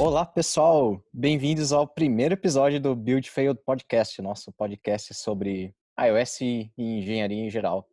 Olá, 0.00 0.24
pessoal! 0.24 0.98
Bem-vindos 1.12 1.74
ao 1.74 1.86
primeiro 1.86 2.32
episódio 2.32 2.80
do 2.80 2.96
Build 2.96 3.30
Failed 3.30 3.60
Podcast, 3.62 4.22
nosso 4.22 4.50
podcast 4.50 5.12
sobre 5.12 5.74
iOS 6.00 6.40
e 6.40 6.72
engenharia 6.78 7.44
em 7.44 7.50
geral. 7.50 7.86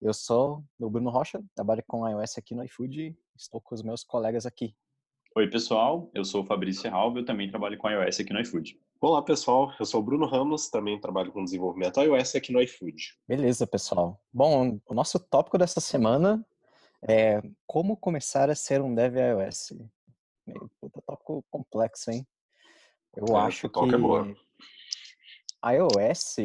Eu 0.00 0.12
sou 0.12 0.64
o 0.80 0.90
Bruno 0.90 1.08
Rocha, 1.08 1.40
trabalho 1.54 1.84
com 1.86 2.04
iOS 2.08 2.36
aqui 2.36 2.52
no 2.56 2.64
iFood 2.64 3.00
e 3.00 3.16
estou 3.36 3.60
com 3.60 3.76
os 3.76 3.82
meus 3.84 4.02
colegas 4.02 4.44
aqui. 4.44 4.74
Oi, 5.36 5.48
pessoal. 5.48 6.10
Eu 6.12 6.24
sou 6.24 6.42
o 6.42 6.44
Fabrício 6.44 6.82
Serralvo, 6.82 7.20
eu 7.20 7.24
também 7.24 7.48
trabalho 7.48 7.78
com 7.78 7.88
iOS 7.88 8.18
aqui 8.18 8.32
no 8.32 8.40
iFood. 8.40 8.76
Olá, 9.00 9.22
pessoal. 9.22 9.72
Eu 9.78 9.86
sou 9.86 10.00
o 10.00 10.04
Bruno 10.04 10.26
Ramos, 10.26 10.68
também 10.68 11.00
trabalho 11.00 11.30
com 11.30 11.44
desenvolvimento 11.44 12.00
iOS 12.00 12.34
aqui 12.34 12.52
no 12.52 12.60
iFood. 12.60 13.16
Beleza, 13.28 13.68
pessoal. 13.68 14.20
Bom, 14.32 14.80
o 14.84 14.94
nosso 14.94 15.16
tópico 15.20 15.56
dessa 15.56 15.80
semana 15.80 16.44
é 17.08 17.40
como 17.68 17.96
começar 17.96 18.50
a 18.50 18.54
ser 18.56 18.82
um 18.82 18.92
dev 18.92 19.14
iOS. 19.16 19.74
Meio 20.46 20.70
puta 20.80 21.00
tópico 21.02 21.44
complexo, 21.50 22.10
hein? 22.10 22.26
Eu 23.16 23.36
É, 23.36 23.40
acho 23.40 23.66
esse 23.66 23.68
toque 23.68 23.94
é 23.94 23.98
boa. 23.98 24.24
que 24.24 24.42
iOS, 25.64 26.36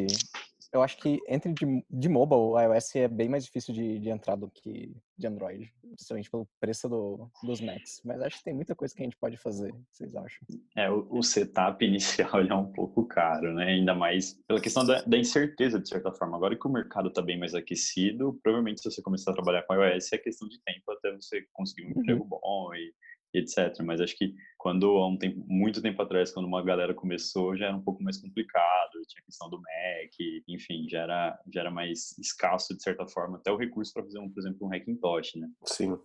eu 0.72 0.84
acho 0.84 0.98
que 0.98 1.20
entre 1.28 1.54
de, 1.54 1.86
de 1.90 2.10
mobile, 2.10 2.62
iOS 2.64 2.96
é 2.96 3.08
bem 3.08 3.30
mais 3.30 3.46
difícil 3.46 3.74
de, 3.74 4.00
de 4.00 4.10
entrar 4.10 4.36
do 4.36 4.50
que 4.50 4.96
de 5.18 5.28
Android, 5.28 5.74
principalmente 5.82 6.30
pelo 6.30 6.48
preço 6.60 6.88
do, 6.88 7.30
dos 7.44 7.62
Macs. 7.62 8.02
Mas 8.04 8.22
acho 8.22 8.38
que 8.38 8.44
tem 8.44 8.54
muita 8.54 8.76
coisa 8.76 8.94
que 8.94 9.02
a 9.02 9.06
gente 9.06 9.18
pode 9.18 9.38
fazer, 9.38 9.74
vocês 9.92 10.16
acham? 10.16 10.40
É, 10.76 10.90
o, 10.90 11.08
o 11.10 11.24
setup 11.24 11.84
inicial 11.84 12.42
é 12.42 12.54
um 12.54 12.72
pouco 12.72 13.06
caro, 13.08 13.54
né? 13.54 13.70
Ainda 13.70 13.96
mais 13.96 14.34
pela 14.48 14.62
questão 14.62 14.86
da, 14.86 15.02
da 15.02 15.18
incerteza, 15.18 15.80
de 15.80 15.90
certa 15.90 16.12
forma. 16.12 16.38
Agora 16.38 16.56
que 16.56 16.68
o 16.68 16.72
mercado 16.72 17.10
está 17.10 17.22
bem 17.22 17.40
mais 17.40 17.56
aquecido, 17.56 18.40
provavelmente 18.44 18.82
se 18.82 18.92
você 18.92 19.02
começar 19.02 19.32
a 19.32 19.34
trabalhar 19.34 19.64
com 19.64 19.74
iOS, 19.74 20.14
é 20.14 20.18
questão 20.18 20.48
de 20.48 20.60
tempo 20.62 20.92
até 20.92 21.12
você 21.12 21.44
conseguir 21.54 21.88
um 21.88 21.92
Uhum. 21.96 22.02
emprego 22.02 22.24
bom 22.26 22.74
e, 22.76 22.80
e 22.80 22.94
etc. 23.38 23.74
Mas 23.84 24.02
acho 24.02 24.18
que 24.18 24.34
quando, 24.58 24.88
há 24.98 25.08
um 25.08 25.18
tempo, 25.18 25.44
muito 25.48 25.82
tempo 25.82 26.02
atrás, 26.02 26.32
quando 26.32 26.46
uma 26.46 26.64
galera 26.64 26.94
começou, 26.94 27.56
já 27.56 27.68
era 27.68 27.76
um 27.76 27.84
pouco 27.84 28.04
mais 28.04 28.18
complicado, 28.18 28.92
tinha 29.08 29.22
a 29.22 29.26
questão 29.26 29.50
do 29.50 29.58
Mac, 29.58 30.44
enfim, 30.48 30.88
já 30.90 31.04
era, 31.04 31.40
já 31.54 31.62
era 31.62 31.72
mais 31.72 32.18
escasso, 32.18 32.76
de 32.76 32.84
certa 32.84 33.08
forma, 33.08 33.38
até 33.38 33.52
o 33.52 33.58
recurso 33.58 33.94
para 33.94 34.04
fazer, 34.04 34.20
um, 34.20 34.30
por 34.30 34.40
exemplo, 34.40 34.68
um 34.68 34.74
Hackintosh, 34.74 35.36
né? 35.36 35.50
Sim. 35.66 35.98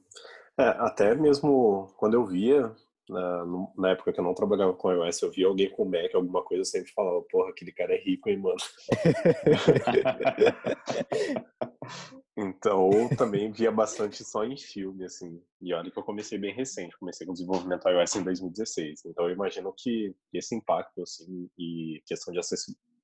É, 0.58 0.64
até 0.64 1.14
mesmo 1.14 1.92
quando 1.96 2.14
eu 2.14 2.26
via, 2.26 2.72
na, 3.08 3.44
na 3.76 3.90
época 3.90 4.12
que 4.12 4.20
eu 4.20 4.24
não 4.24 4.34
trabalhava 4.34 4.74
com 4.74 4.92
iOS, 4.92 5.22
eu 5.22 5.30
via 5.30 5.46
alguém 5.46 5.70
com 5.70 5.84
Mac, 5.84 6.14
alguma 6.14 6.42
coisa, 6.42 6.60
eu 6.60 6.64
sempre 6.64 6.92
falava, 6.92 7.22
porra, 7.30 7.50
aquele 7.50 7.72
cara 7.72 7.94
é 7.94 8.02
rico, 8.02 8.28
hein, 8.28 8.38
mano. 8.38 8.56
Então, 12.34 12.90
também 13.16 13.52
via 13.52 13.70
bastante 13.70 14.24
só 14.24 14.44
em 14.44 14.56
filme, 14.56 15.04
assim. 15.04 15.38
E 15.60 15.74
olha 15.74 15.90
que 15.90 15.98
eu 15.98 16.02
comecei 16.02 16.38
bem 16.38 16.54
recente, 16.54 16.98
comecei 16.98 17.26
com 17.26 17.34
desenvolvimento 17.34 17.86
iOS 17.86 18.16
em 18.16 18.24
2016. 18.24 19.04
Então, 19.04 19.28
eu 19.28 19.34
imagino 19.34 19.72
que 19.76 20.14
esse 20.32 20.54
impacto, 20.54 21.02
assim, 21.02 21.46
e 21.58 22.02
questão 22.06 22.32
de, 22.32 22.40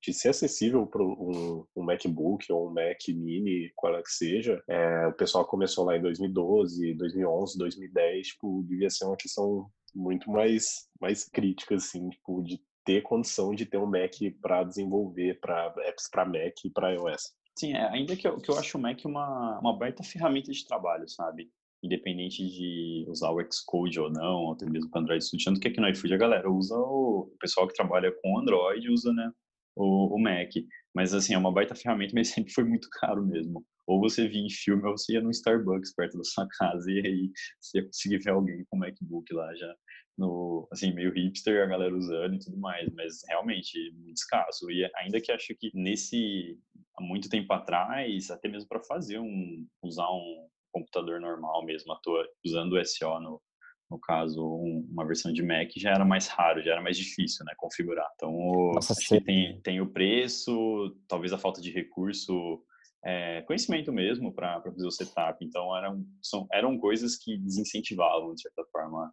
de 0.01 0.13
ser 0.13 0.29
acessível 0.29 0.85
para 0.87 1.03
um, 1.03 1.63
um 1.75 1.83
MacBook 1.83 2.51
ou 2.51 2.67
um 2.67 2.73
Mac 2.73 3.07
Mini, 3.09 3.71
qual 3.75 3.95
é 3.95 4.01
que 4.01 4.11
seja, 4.11 4.63
é, 4.67 5.07
o 5.07 5.13
pessoal 5.13 5.45
começou 5.45 5.85
lá 5.85 5.95
em 5.95 6.01
2012, 6.01 6.95
2011, 6.95 7.57
2010, 7.57 8.27
tipo, 8.29 8.63
devia 8.67 8.89
ser 8.89 9.05
uma 9.05 9.17
questão 9.17 9.69
muito 9.95 10.29
mais, 10.29 10.87
mais 10.99 11.27
crítica, 11.27 11.75
assim, 11.75 12.09
tipo, 12.09 12.43
de 12.43 12.61
ter 12.85 13.01
condição 13.01 13.53
de 13.53 13.65
ter 13.65 13.77
um 13.77 13.85
Mac 13.85 14.13
para 14.41 14.63
desenvolver 14.63 15.39
para 15.39 15.73
apps 15.85 16.09
para 16.09 16.25
Mac 16.25 16.55
e 16.65 16.69
para 16.69 16.93
iOS. 16.93 17.33
Sim, 17.57 17.73
é, 17.73 17.87
ainda 17.89 18.15
que 18.15 18.27
eu, 18.27 18.37
que 18.37 18.49
eu 18.49 18.57
acho 18.57 18.77
o 18.77 18.81
Mac 18.81 18.99
uma, 19.05 19.59
uma 19.59 19.77
baita 19.77 20.01
ferramenta 20.03 20.51
de 20.51 20.65
trabalho, 20.65 21.07
sabe? 21.07 21.51
Independente 21.83 22.43
de 22.43 23.05
usar 23.07 23.31
o 23.31 23.39
Xcode 23.51 23.99
ou 23.99 24.09
não, 24.09 24.45
ou 24.45 24.53
até 24.53 24.65
mesmo 24.65 24.89
para 24.89 25.01
Android 25.01 25.23
Studio, 25.23 25.45
tanto 25.45 25.59
que 25.59 25.67
aqui 25.67 25.79
no 25.79 25.89
iFood 25.89 26.13
a 26.13 26.17
galera 26.17 26.49
usa 26.49 26.75
o, 26.75 27.31
o 27.31 27.37
pessoal 27.39 27.67
que 27.67 27.73
trabalha 27.73 28.11
com 28.21 28.39
Android 28.39 28.89
usa, 28.89 29.13
né, 29.13 29.31
o, 29.75 30.15
o 30.15 30.19
Mac. 30.19 30.51
Mas 30.95 31.13
assim, 31.13 31.33
é 31.33 31.37
uma 31.37 31.53
baita 31.53 31.75
ferramenta, 31.75 32.13
mas 32.15 32.29
sempre 32.33 32.51
foi 32.53 32.63
muito 32.63 32.87
caro 32.91 33.25
mesmo. 33.25 33.65
Ou 33.87 33.99
você 33.99 34.27
via 34.27 34.45
em 34.45 34.49
filme, 34.49 34.85
ou 34.85 34.97
você 34.97 35.13
ia 35.13 35.21
no 35.21 35.31
Starbucks 35.31 35.93
perto 35.95 36.17
da 36.17 36.23
sua 36.23 36.47
casa, 36.59 36.91
e 36.91 36.99
aí 37.05 37.31
você 37.59 37.79
ia 37.79 37.85
conseguir 37.85 38.19
ver 38.19 38.31
alguém 38.31 38.63
com 38.69 38.77
MacBook 38.77 39.33
lá 39.33 39.53
já 39.55 39.75
no, 40.19 40.67
assim, 40.71 40.93
meio 40.93 41.13
hipster, 41.13 41.63
a 41.63 41.65
galera 41.65 41.95
usando 41.95 42.35
e 42.35 42.39
tudo 42.39 42.57
mais, 42.57 42.89
mas 42.93 43.21
realmente 43.29 43.91
muito 43.93 44.17
escasso. 44.17 44.69
E 44.69 44.89
ainda 44.97 45.21
que 45.21 45.31
acho 45.31 45.55
que 45.57 45.71
nesse, 45.73 46.59
há 46.97 47.01
muito 47.01 47.29
tempo 47.29 47.51
atrás, 47.53 48.29
até 48.29 48.49
mesmo 48.49 48.67
para 48.67 48.83
fazer 48.83 49.17
um, 49.17 49.65
usar 49.81 50.09
um 50.11 50.47
computador 50.73 51.21
normal 51.21 51.65
mesmo, 51.65 51.93
à 51.93 51.99
toa, 52.03 52.27
usando 52.45 52.73
o 52.73 52.85
SO 52.85 53.19
no, 53.21 53.41
no 53.89 53.99
caso, 53.99 54.41
um- 54.45 54.87
uma 54.91 55.05
versão 55.05 55.31
de 55.33 55.41
Mac 55.41 55.69
já 55.75 55.91
era 55.91 56.05
mais 56.05 56.27
raro, 56.27 56.61
já 56.61 56.73
era 56.73 56.81
mais 56.81 56.97
difícil, 56.97 57.43
né, 57.45 57.53
configurar. 57.57 58.07
Então, 58.15 58.31
o- 58.33 58.73
Nossa, 58.75 58.93
acho 58.93 59.01
sim. 59.07 59.17
que 59.19 59.25
tem, 59.25 59.61
tem 59.61 59.81
o 59.81 59.87
preço, 59.91 60.95
talvez 61.07 61.33
a 61.33 61.37
falta 61.37 61.59
de 61.61 61.71
recurso, 61.71 62.61
é, 63.03 63.41
conhecimento 63.43 63.91
mesmo 63.91 64.31
para 64.33 64.61
fazer 64.61 64.85
o 64.85 64.91
setup. 64.91 65.43
Então, 65.43 65.75
eram, 65.75 66.03
são, 66.21 66.47
eram 66.51 66.77
coisas 66.77 67.15
que 67.15 67.37
desincentivavam, 67.37 68.33
de 68.35 68.41
certa 68.41 68.63
forma, 68.71 69.11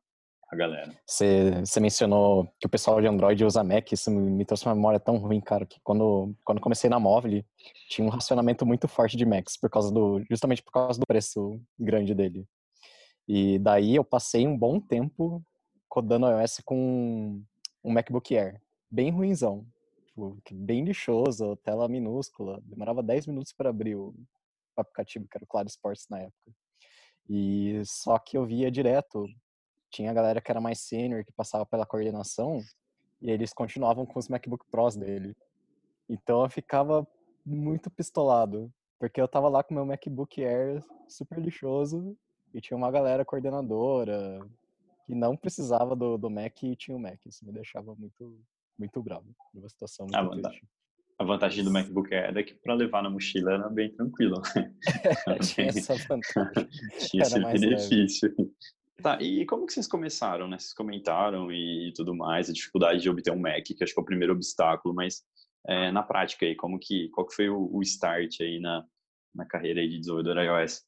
a 0.50 0.56
galera. 0.56 0.92
Você, 1.06 1.50
você 1.64 1.80
mencionou 1.80 2.46
que 2.60 2.66
o 2.66 2.70
pessoal 2.70 3.00
de 3.00 3.06
Android 3.08 3.44
usa 3.44 3.64
Mac, 3.64 3.90
isso 3.92 4.10
me, 4.10 4.30
me 4.30 4.44
trouxe 4.44 4.64
uma 4.66 4.74
memória 4.74 5.00
tão 5.00 5.16
ruim, 5.16 5.40
cara, 5.40 5.66
que 5.66 5.80
quando, 5.82 6.34
quando 6.44 6.60
comecei 6.60 6.88
na 6.90 7.00
Móvel, 7.00 7.42
tinha 7.88 8.06
um 8.06 8.10
racionamento 8.10 8.64
muito 8.66 8.86
forte 8.86 9.16
de 9.16 9.24
Macs, 9.24 9.56
por 9.58 9.68
causa 9.70 9.92
do, 9.92 10.22
justamente 10.30 10.62
por 10.62 10.70
causa 10.72 11.00
do 11.00 11.06
preço 11.06 11.60
grande 11.78 12.14
dele. 12.14 12.46
E 13.28 13.58
daí 13.58 13.96
eu 13.96 14.04
passei 14.04 14.46
um 14.46 14.56
bom 14.56 14.80
tempo 14.80 15.42
codando 15.88 16.26
iOS 16.26 16.60
com 16.64 17.42
um 17.82 17.92
MacBook 17.92 18.36
Air, 18.36 18.60
bem 18.90 19.10
ruinzão, 19.10 19.66
tipo, 20.06 20.38
bem 20.52 20.84
lixoso, 20.84 21.56
tela 21.56 21.88
minúscula, 21.88 22.60
demorava 22.64 23.02
10 23.02 23.26
minutos 23.26 23.52
para 23.52 23.70
abrir 23.70 23.96
o 23.96 24.14
aplicativo, 24.76 25.26
que 25.28 25.36
era 25.36 25.44
o 25.44 25.46
Claro 25.46 25.68
Sports 25.68 26.06
na 26.10 26.20
época. 26.20 26.52
E 27.28 27.82
só 27.84 28.18
que 28.18 28.36
eu 28.36 28.44
via 28.44 28.70
direto 28.70 29.26
tinha 29.90 30.10
a 30.10 30.14
galera 30.14 30.40
que 30.40 30.50
era 30.50 30.60
mais 30.60 30.80
sênior, 30.80 31.24
que 31.24 31.32
passava 31.32 31.64
pela 31.64 31.86
coordenação, 31.86 32.60
e 33.20 33.30
eles 33.30 33.52
continuavam 33.52 34.04
com 34.04 34.18
os 34.18 34.28
MacBook 34.28 34.64
Pros 34.70 34.96
dele. 34.96 35.34
Então 36.08 36.42
eu 36.42 36.50
ficava 36.50 37.06
muito 37.44 37.90
pistolado, 37.90 38.72
porque 38.98 39.20
eu 39.20 39.28
tava 39.28 39.48
lá 39.48 39.62
com 39.62 39.74
meu 39.74 39.86
MacBook 39.86 40.44
Air 40.44 40.82
super 41.08 41.38
lixoso, 41.38 42.16
e 42.54 42.60
tinha 42.60 42.76
uma 42.76 42.90
galera 42.90 43.24
coordenadora 43.24 44.40
que 45.06 45.14
não 45.14 45.36
precisava 45.36 45.94
do, 45.94 46.16
do 46.18 46.30
Mac 46.30 46.62
e 46.62 46.74
tinha 46.76 46.96
o 46.96 47.00
Mac. 47.00 47.18
Isso 47.26 47.44
me 47.44 47.52
deixava 47.52 47.94
muito, 47.94 48.40
muito 48.78 49.02
bravo. 49.02 49.26
Uma 49.54 49.68
situação 49.68 50.06
muito 50.06 50.40
dá- 50.42 50.48
triste. 50.50 50.66
A 51.18 51.24
vantagem 51.24 51.64
do 51.64 51.70
MacBook 51.70 52.14
Air 52.14 52.36
é 52.36 52.42
que 52.42 52.54
para 52.54 52.74
levar 52.74 53.02
na 53.02 53.08
mochila 53.08 53.54
era 53.54 53.68
bem 53.70 53.90
tranquilo, 53.90 54.42
né? 54.54 54.74
tinha 55.42 55.68
essa 55.68 55.94
vantagem. 55.94 56.68
Tinha 56.98 57.22
Era 57.22 57.26
esse 57.26 57.38
leve. 57.38 57.58
benefício. 57.58 58.34
Tá, 59.02 59.18
e 59.22 59.46
como 59.46 59.66
que 59.66 59.72
vocês 59.72 59.86
começaram, 59.86 60.46
né? 60.48 60.58
Vocês 60.58 60.74
comentaram 60.74 61.50
e 61.52 61.92
tudo 61.94 62.14
mais, 62.14 62.50
a 62.50 62.52
dificuldade 62.52 63.00
de 63.00 63.08
obter 63.08 63.30
um 63.32 63.38
Mac, 63.38 63.62
que 63.64 63.82
acho 63.82 63.94
que 63.94 64.00
é 64.00 64.02
o 64.02 64.06
primeiro 64.06 64.32
obstáculo, 64.34 64.94
mas 64.94 65.22
é, 65.66 65.90
na 65.90 66.02
prática 66.02 66.44
aí, 66.44 66.54
como 66.54 66.78
que, 66.78 67.08
qual 67.10 67.26
que 67.26 67.34
foi 67.34 67.48
o, 67.48 67.70
o 67.72 67.82
start 67.82 68.40
aí 68.40 68.60
na, 68.60 68.84
na 69.34 69.46
carreira 69.46 69.80
aí 69.80 69.88
de 69.88 69.98
desenvolvedor 69.98 70.38
iOS? 70.38 70.82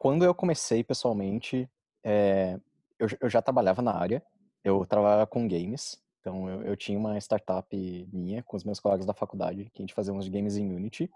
Quando 0.00 0.24
eu 0.24 0.34
comecei 0.34 0.82
pessoalmente, 0.82 1.68
é, 2.02 2.58
eu, 2.98 3.06
eu 3.20 3.28
já 3.28 3.42
trabalhava 3.42 3.82
na 3.82 3.94
área, 3.94 4.24
eu 4.64 4.86
trabalhava 4.86 5.26
com 5.26 5.46
games, 5.46 6.02
então 6.18 6.48
eu, 6.48 6.62
eu 6.62 6.74
tinha 6.74 6.98
uma 6.98 7.18
startup 7.18 7.68
minha 8.10 8.42
com 8.42 8.56
os 8.56 8.64
meus 8.64 8.80
colegas 8.80 9.04
da 9.04 9.12
faculdade, 9.12 9.70
que 9.74 9.82
a 9.82 9.84
gente 9.84 9.92
fazia 9.92 10.14
uns 10.14 10.26
games 10.26 10.56
em 10.56 10.74
Unity, 10.74 11.10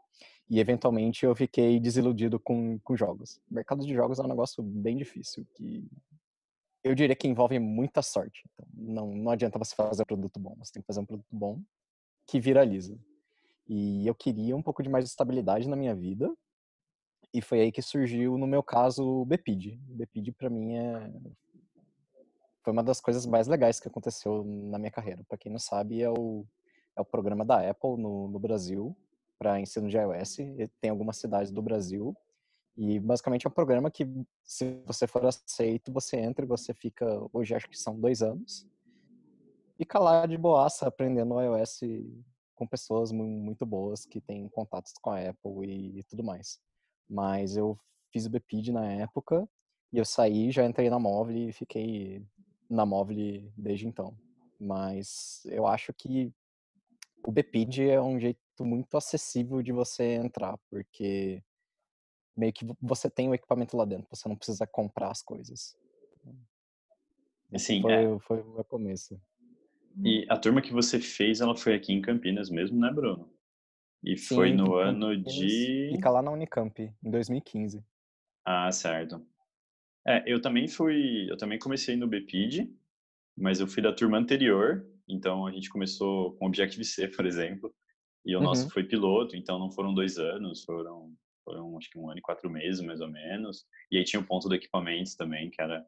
e 0.51 0.61
eventualmente 0.61 1.25
eu 1.25 1.35
fiquei 1.35 1.81
desiludido 1.81 2.39
com, 2.39 2.79
com 2.81 2.95
jogos. 2.95 3.41
O 3.51 3.55
mercado 3.55 3.87
de 3.87 3.95
jogos 3.95 4.19
é 4.19 4.23
um 4.23 4.29
negócio 4.29 4.63
bem 4.63 4.99
difícil, 4.99 5.47
que 5.55 5.89
eu 6.85 6.95
diria 6.95 7.17
que 7.17 7.27
envolve 7.27 7.59
muita 7.59 8.03
sorte. 8.03 8.45
Então 8.53 8.67
não, 8.71 9.15
não 9.15 9.31
adianta 9.31 9.59
você 9.59 9.75
fazer 9.75 10.03
um 10.03 10.07
produto 10.07 10.39
bom, 10.39 10.55
você 10.59 10.75
tem 10.75 10.83
que 10.83 10.87
fazer 10.87 11.01
um 11.01 11.07
produto 11.07 11.29
bom 11.33 11.59
que 12.27 12.39
viraliza. 12.39 12.99
E 13.67 14.07
eu 14.07 14.15
queria 14.15 14.55
um 14.55 14.63
pouco 14.63 14.83
de 14.83 14.91
mais 14.91 15.07
estabilidade 15.07 15.67
na 15.67 15.75
minha 15.75 15.95
vida, 15.95 16.31
e 17.35 17.43
foi 17.43 17.61
aí 17.61 17.73
que 17.73 17.83
surgiu, 17.83 18.39
no 18.39 18.47
meu 18.47 18.63
caso, 18.63 19.05
o 19.05 19.25
Bepid. 19.25 19.79
O 19.91 19.95
Bepid, 19.97 20.31
para 20.33 20.49
mim, 20.49 20.77
é... 20.77 21.13
foi 22.63 22.73
uma 22.73 22.83
das 22.83 23.01
coisas 23.01 23.27
mais 23.27 23.49
legais 23.49 23.81
que 23.81 23.89
aconteceu 23.89 24.45
na 24.45 24.79
minha 24.79 24.91
carreira. 24.91 25.25
Para 25.29 25.37
quem 25.37 25.51
não 25.51 25.59
sabe, 25.59 26.01
é 26.01 26.09
o, 26.09 26.47
é 26.97 27.01
o 27.01 27.05
programa 27.05 27.45
da 27.45 27.69
Apple 27.69 27.97
no, 27.99 28.29
no 28.29 28.39
Brasil 28.39 28.97
para 29.39 29.61
ensino 29.61 29.89
de 29.89 29.97
iOS. 29.99 30.37
Tem 30.81 30.91
algumas 30.91 31.17
cidades 31.17 31.51
do 31.51 31.61
Brasil. 31.61 32.17
E 32.77 32.99
basicamente 32.99 33.47
é 33.47 33.51
um 33.51 33.53
programa 33.53 33.91
que, 33.91 34.05
se 34.43 34.81
você 34.87 35.07
for 35.07 35.25
aceito, 35.27 35.93
você 35.93 36.17
entra 36.17 36.45
e 36.45 36.49
você 36.49 36.73
fica, 36.73 37.07
hoje 37.33 37.55
acho 37.55 37.69
que 37.69 37.79
são 37.79 37.99
dois 38.01 38.21
anos, 38.21 38.67
fica 39.77 39.99
lá 39.99 40.27
de 40.27 40.37
boaça 40.37 40.87
aprendendo 40.87 41.41
iOS 41.41 41.81
com 42.57 42.67
pessoas 42.67 43.13
mu- 43.13 43.25
muito 43.25 43.65
boas 43.67 44.05
que 44.05 44.21
têm 44.21 44.49
contatos 44.49 44.93
com 45.01 45.11
a 45.11 45.21
Apple 45.21 45.67
e, 45.99 46.03
tudo 46.05 46.25
mais. 46.25 46.61
Mas 47.09 47.57
eu 47.57 47.79
fiz 48.13 48.27
o 48.27 48.31
BPID 48.31 48.73
na 48.73 48.87
época 48.87 49.49
e 49.93 49.99
eu 49.99 50.05
saí, 50.05 50.51
já 50.51 50.65
entrei 50.65 50.89
na 50.89 50.99
móvel 50.99 51.37
e 51.37 51.53
fiquei 51.53 52.27
na 52.69 52.85
Móvel 52.85 53.51
desde 53.57 53.87
então. 53.87 54.17
Mas 54.59 55.43
eu 55.47 55.67
acho 55.67 55.93
que 55.93 56.33
o 57.27 57.33
BPID 57.33 57.91
é 57.91 58.01
um 58.01 58.19
jeito 58.19 58.39
muito 58.61 58.97
acessível 58.97 59.63
de 59.63 59.73
você 59.73 60.15
entrar, 60.15 60.59
porque 60.71 61.43
meio 62.37 62.53
que 62.53 62.67
você 62.81 63.09
tem 63.09 63.29
o 63.29 63.35
equipamento 63.35 63.77
lá 63.77 63.85
dentro, 63.85 64.07
você 64.11 64.29
não 64.29 64.37
precisa 64.37 64.67
comprar 64.67 65.11
as 65.11 65.23
coisas. 65.23 65.77
Assim, 67.53 67.81
foi, 67.81 67.93
é. 67.93 68.19
foi 68.21 68.41
o 68.41 68.65
começo. 68.65 69.21
E 70.03 70.27
a 70.29 70.37
turma 70.37 70.61
que 70.61 70.73
você 70.73 70.99
fez, 70.99 71.41
ela 71.41 71.57
foi 71.57 71.75
aqui 71.75 71.93
em 71.93 72.03
Campinas 72.03 72.51
mesmo, 72.51 72.79
né, 72.79 72.91
Bruno? 72.93 73.33
E 74.05 74.17
foi 74.19 74.51
Sim, 74.51 74.57
no 74.57 74.77
em 74.77 74.81
ano 74.81 75.17
de. 75.17 75.91
Fica 75.97 76.11
lá 76.11 76.23
na 76.23 76.31
Unicamp, 76.31 76.81
em 77.03 77.11
2015. 77.11 77.83
Ah, 78.45 78.71
certo. 78.71 79.27
É, 80.07 80.23
eu 80.27 80.41
também 80.41 80.69
fui, 80.69 81.31
eu 81.31 81.37
também 81.37 81.59
comecei 81.59 81.97
no 81.97 82.07
BPID, 82.07 82.71
mas 83.37 83.61
eu 83.61 83.67
fui 83.67 83.83
da 83.83 83.93
turma 83.93 84.19
anterior, 84.19 84.87
então 85.09 85.47
a 85.47 85.53
gente 85.53 85.71
começou 85.71 86.35
com 86.37 86.47
Objective-C, 86.47 87.09
por 87.17 87.25
exemplo, 87.25 87.75
e 88.25 88.37
o 88.37 88.41
nosso 88.41 88.65
Uhum. 88.65 88.71
foi 88.71 88.85
piloto, 88.85 89.37
então 89.37 89.59
não 89.59 89.71
foram 89.71 89.95
dois 89.95 90.19
anos, 90.19 90.63
foram, 90.65 91.15
foram 91.45 91.77
acho 91.79 91.91
que 91.91 91.99
um 91.99 92.11
ano 92.11 92.19
e 92.19 92.23
quatro 92.23 92.51
meses, 92.51 92.83
mais 92.83 93.01
ou 93.01 93.09
menos, 93.09 93.65
e 93.91 93.97
aí 93.97 94.05
tinha 94.05 94.21
o 94.21 94.27
ponto 94.27 94.49
do 94.49 94.55
equipamentos 94.55 95.15
também, 95.15 95.51
que 95.51 95.61
era, 95.63 95.81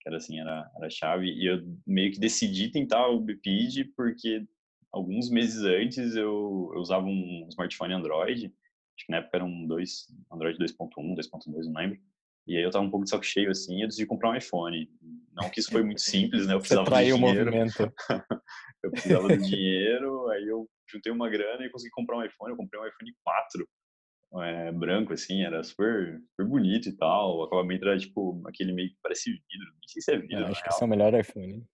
que 0.00 0.08
era 0.08 0.18
assim, 0.18 0.38
era, 0.38 0.70
era 0.76 0.86
a 0.86 0.90
chave, 0.90 1.26
e 1.26 1.46
eu 1.46 1.62
meio 1.86 2.12
que 2.12 2.20
decidi 2.20 2.70
tentar 2.70 3.08
o 3.08 3.20
BPID 3.20 3.86
porque 3.96 4.46
alguns 4.92 5.30
meses 5.30 5.62
antes 5.64 6.14
eu, 6.14 6.70
eu 6.74 6.80
usava 6.80 7.06
um 7.06 7.46
smartphone 7.48 7.94
Android, 7.94 8.46
acho 8.46 9.06
que 9.06 9.10
na 9.12 9.18
época 9.18 9.38
era 9.38 9.44
um 9.44 9.66
dois, 9.66 10.06
Android 10.30 10.58
2.1, 10.58 10.90
2.2, 11.16 11.64
não 11.64 11.80
lembro, 11.80 11.98
e 12.46 12.56
aí 12.56 12.62
eu 12.62 12.70
tava 12.70 12.84
um 12.84 12.90
pouco 12.90 13.04
de 13.04 13.10
saco 13.10 13.24
cheio, 13.24 13.50
assim, 13.50 13.78
e 13.78 13.82
eu 13.82 13.88
decidi 13.88 14.06
comprar 14.06 14.30
um 14.30 14.36
iPhone. 14.36 14.90
Não 15.32 15.48
que 15.48 15.60
isso 15.60 15.70
foi 15.70 15.82
muito 15.82 16.00
simples, 16.00 16.46
né? 16.46 16.54
Eu 16.54 16.58
Você 16.60 16.68
precisava 16.68 16.86
traiu 16.86 17.16
de 17.16 17.22
o 17.22 17.26
dinheiro. 17.26 17.44
movimento. 17.52 17.92
Eu 18.84 18.90
precisava 18.90 19.28
do 19.28 19.38
dinheiro, 19.38 20.28
aí 20.30 20.44
eu 20.44 20.68
juntei 20.90 21.12
uma 21.12 21.30
grana 21.30 21.64
e 21.64 21.70
consegui 21.70 21.92
comprar 21.92 22.18
um 22.18 22.24
iPhone. 22.24 22.50
Eu 22.50 22.56
comprei 22.56 22.80
um 22.80 22.84
iPhone 22.84 23.14
4, 23.22 23.68
é, 24.42 24.72
branco, 24.72 25.12
assim, 25.12 25.42
era 25.44 25.62
super, 25.62 26.20
super 26.30 26.48
bonito 26.48 26.88
e 26.88 26.96
tal. 26.96 27.36
O 27.38 27.42
acabamento 27.44 27.86
era, 27.86 27.96
tipo, 27.96 28.42
aquele 28.44 28.72
meio 28.72 28.88
que 28.88 28.96
parece 29.00 29.30
vidro. 29.30 29.70
Nem 29.78 29.88
sei 29.88 30.02
se 30.02 30.12
é 30.12 30.18
vidro, 30.18 30.36
É, 30.36 30.48
acho 30.48 30.62
que 30.64 30.68
esse 30.68 30.82
é 30.82 30.84
o 30.84 30.88
melhor 30.88 31.14
iPhone. 31.14 31.64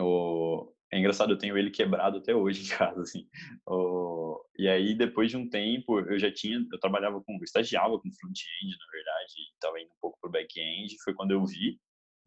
O... 0.00 0.72
É 0.96 0.98
engraçado, 0.98 1.30
eu 1.32 1.38
tenho 1.38 1.58
ele 1.58 1.70
quebrado 1.70 2.16
até 2.18 2.34
hoje 2.34 2.62
em 2.64 2.68
casa, 2.76 3.02
assim. 3.02 3.26
O... 3.66 4.40
E 4.58 4.66
aí, 4.68 4.94
depois 4.94 5.30
de 5.30 5.36
um 5.36 5.48
tempo, 5.48 6.00
eu 6.00 6.18
já 6.18 6.32
tinha, 6.32 6.58
eu 6.72 6.80
trabalhava 6.80 7.22
com, 7.22 7.34
eu 7.34 7.44
estagiava 7.44 7.98
com 7.98 8.10
front-end, 8.12 8.76
na 8.78 8.90
verdade, 8.92 9.32
e 9.36 9.52
estava 9.54 9.78
indo 9.80 9.90
um 9.90 10.00
pouco 10.00 10.18
pro 10.20 10.30
back-end. 10.30 10.96
Foi 11.04 11.12
quando 11.12 11.32
eu 11.32 11.44
vi 11.44 11.78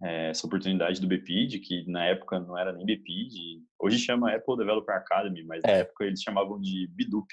é, 0.04 0.30
essa 0.30 0.46
oportunidade 0.46 1.02
do 1.02 1.08
BPID, 1.08 1.60
que 1.60 1.84
na 1.92 2.06
época 2.06 2.40
não 2.40 2.56
era 2.58 2.72
nem 2.72 2.86
BPID, 2.86 3.64
hoje 3.80 3.98
chama 3.98 4.34
Apple 4.34 4.58
Developer 4.58 4.96
Academy, 4.96 5.44
mas 5.44 5.62
na 5.64 5.72
É. 5.72 5.80
época 5.80 6.06
eles 6.06 6.22
chamavam 6.22 6.62
de 6.62 6.88
Bidup. 6.92 7.28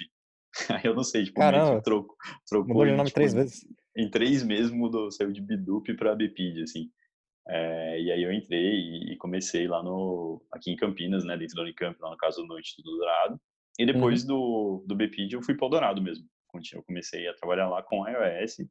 Aí 0.71 0.87
eu 0.87 0.94
não 0.94 1.05
sei, 1.05 1.25
tipo, 1.25 1.38
Caramba, 1.38 1.83
trocou, 1.83 2.17
trocou 2.49 2.69
Mudou 2.75 2.87
em, 2.87 2.97
nome 2.97 3.09
tipo, 3.09 3.17
três 3.17 3.35
vezes. 3.35 3.69
em 3.94 4.11
três 4.11 4.43
meses 4.43 4.71
mudou, 4.71 5.11
saiu 5.12 5.31
de 5.31 5.43
Bidup 5.43 5.93
para 5.97 6.15
BPID, 6.15 6.62
assim. 6.62 6.91
É, 7.48 8.00
e 8.00 8.10
aí 8.10 8.22
eu 8.22 8.32
entrei 8.32 8.75
e, 8.75 9.12
e 9.12 9.16
comecei 9.16 9.69
lá 9.69 9.82
no, 9.82 10.43
aqui 10.52 10.70
em 10.70 10.76
Campinas, 10.76 11.25
né, 11.25 11.37
dentro 11.37 11.54
da 11.56 11.62
Unicamp, 11.62 11.96
lá 12.00 12.10
no 12.10 12.16
caso 12.16 12.44
no 12.44 12.58
Instituto 12.58 12.90
do 12.90 12.98
Dourado. 12.98 13.40
E 13.78 13.87
depois 13.87 14.25
do, 14.25 14.84
do 14.87 14.96
BPID 14.96 15.34
eu 15.34 15.43
fui 15.43 15.54
para 15.54 15.66
o 15.66 15.70
Dourado 15.70 16.02
mesmo. 16.02 16.26
Eu 16.72 16.82
comecei 16.84 17.28
a 17.28 17.34
trabalhar 17.34 17.69
lá 17.69 17.82
com 17.82 18.08
iOS 18.08 18.66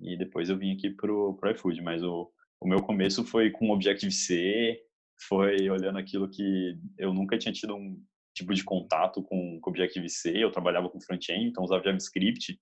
e 0.00 0.16
depois 0.16 0.48
eu 0.48 0.56
vim 0.56 0.72
aqui 0.72 0.88
pro, 0.90 1.36
pro 1.36 1.50
iFood, 1.50 1.82
mas 1.82 2.02
o, 2.02 2.32
o 2.60 2.66
meu 2.66 2.82
começo 2.82 3.24
foi 3.24 3.50
com 3.50 3.70
Objective-C, 3.70 4.80
foi 5.28 5.68
olhando 5.68 5.98
aquilo 5.98 6.30
que 6.30 6.78
eu 6.96 7.12
nunca 7.12 7.36
tinha 7.36 7.52
tido 7.52 7.76
um 7.76 8.02
tipo 8.34 8.54
de 8.54 8.64
contato 8.64 9.22
com, 9.22 9.60
com 9.60 9.70
Objective-C, 9.70 10.32
eu 10.42 10.50
trabalhava 10.50 10.88
com 10.88 11.00
front-end, 11.00 11.44
então 11.44 11.62
usava 11.62 11.84
JavaScript, 11.84 12.58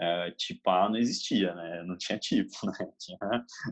é, 0.00 0.30
tipar 0.32 0.88
não 0.88 0.96
existia, 0.96 1.54
né? 1.54 1.82
Não 1.84 1.96
tinha 1.96 2.18
tipo, 2.18 2.50
né? 2.66 2.92
Tinha 2.98 3.18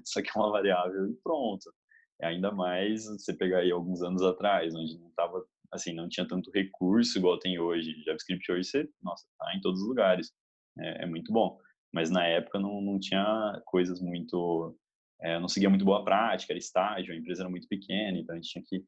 só 0.05 0.23
que 0.23 0.31
uma 0.37 0.51
variável 0.51 1.11
e 1.11 1.15
pronto. 1.23 1.73
E 2.21 2.27
ainda 2.27 2.53
mais 2.53 3.07
você 3.07 3.33
pegar 3.35 3.61
aí 3.61 3.71
alguns 3.71 4.03
anos 4.03 4.23
atrás, 4.23 4.75
onde 4.75 4.99
não 4.99 5.11
tava 5.17 5.45
assim, 5.73 5.95
não 5.95 6.09
tinha 6.09 6.27
tanto 6.27 6.51
recurso 6.51 7.19
igual 7.19 7.39
tem 7.39 7.59
hoje. 7.59 8.03
JavaScript 8.05 8.51
hoje 8.53 8.65
você, 8.65 8.89
nossa, 9.03 9.27
tá 9.39 9.55
em 9.55 9.61
todos 9.61 9.81
os 9.81 9.89
lugares. 9.89 10.33
É, 10.79 11.05
é 11.05 11.07
muito 11.07 11.33
bom. 11.33 11.59
Mas 11.93 12.11
na 12.11 12.27
época 12.27 12.59
não, 12.59 12.81
não 12.81 12.99
tinha 13.01 13.63
coisas 13.67 14.01
muito 14.01 14.77
é, 15.21 15.39
não 15.39 15.49
seguia 15.49 15.69
muito 15.69 15.85
boa 15.85 16.05
prática, 16.05 16.53
era 16.53 16.59
estágio, 16.59 17.13
a 17.13 17.17
empresa 17.17 17.43
era 17.43 17.51
muito 17.51 17.67
pequena, 17.67 18.19
então 18.19 18.35
a 18.35 18.39
gente 18.39 18.51
tinha 18.51 18.65
que 18.65 18.85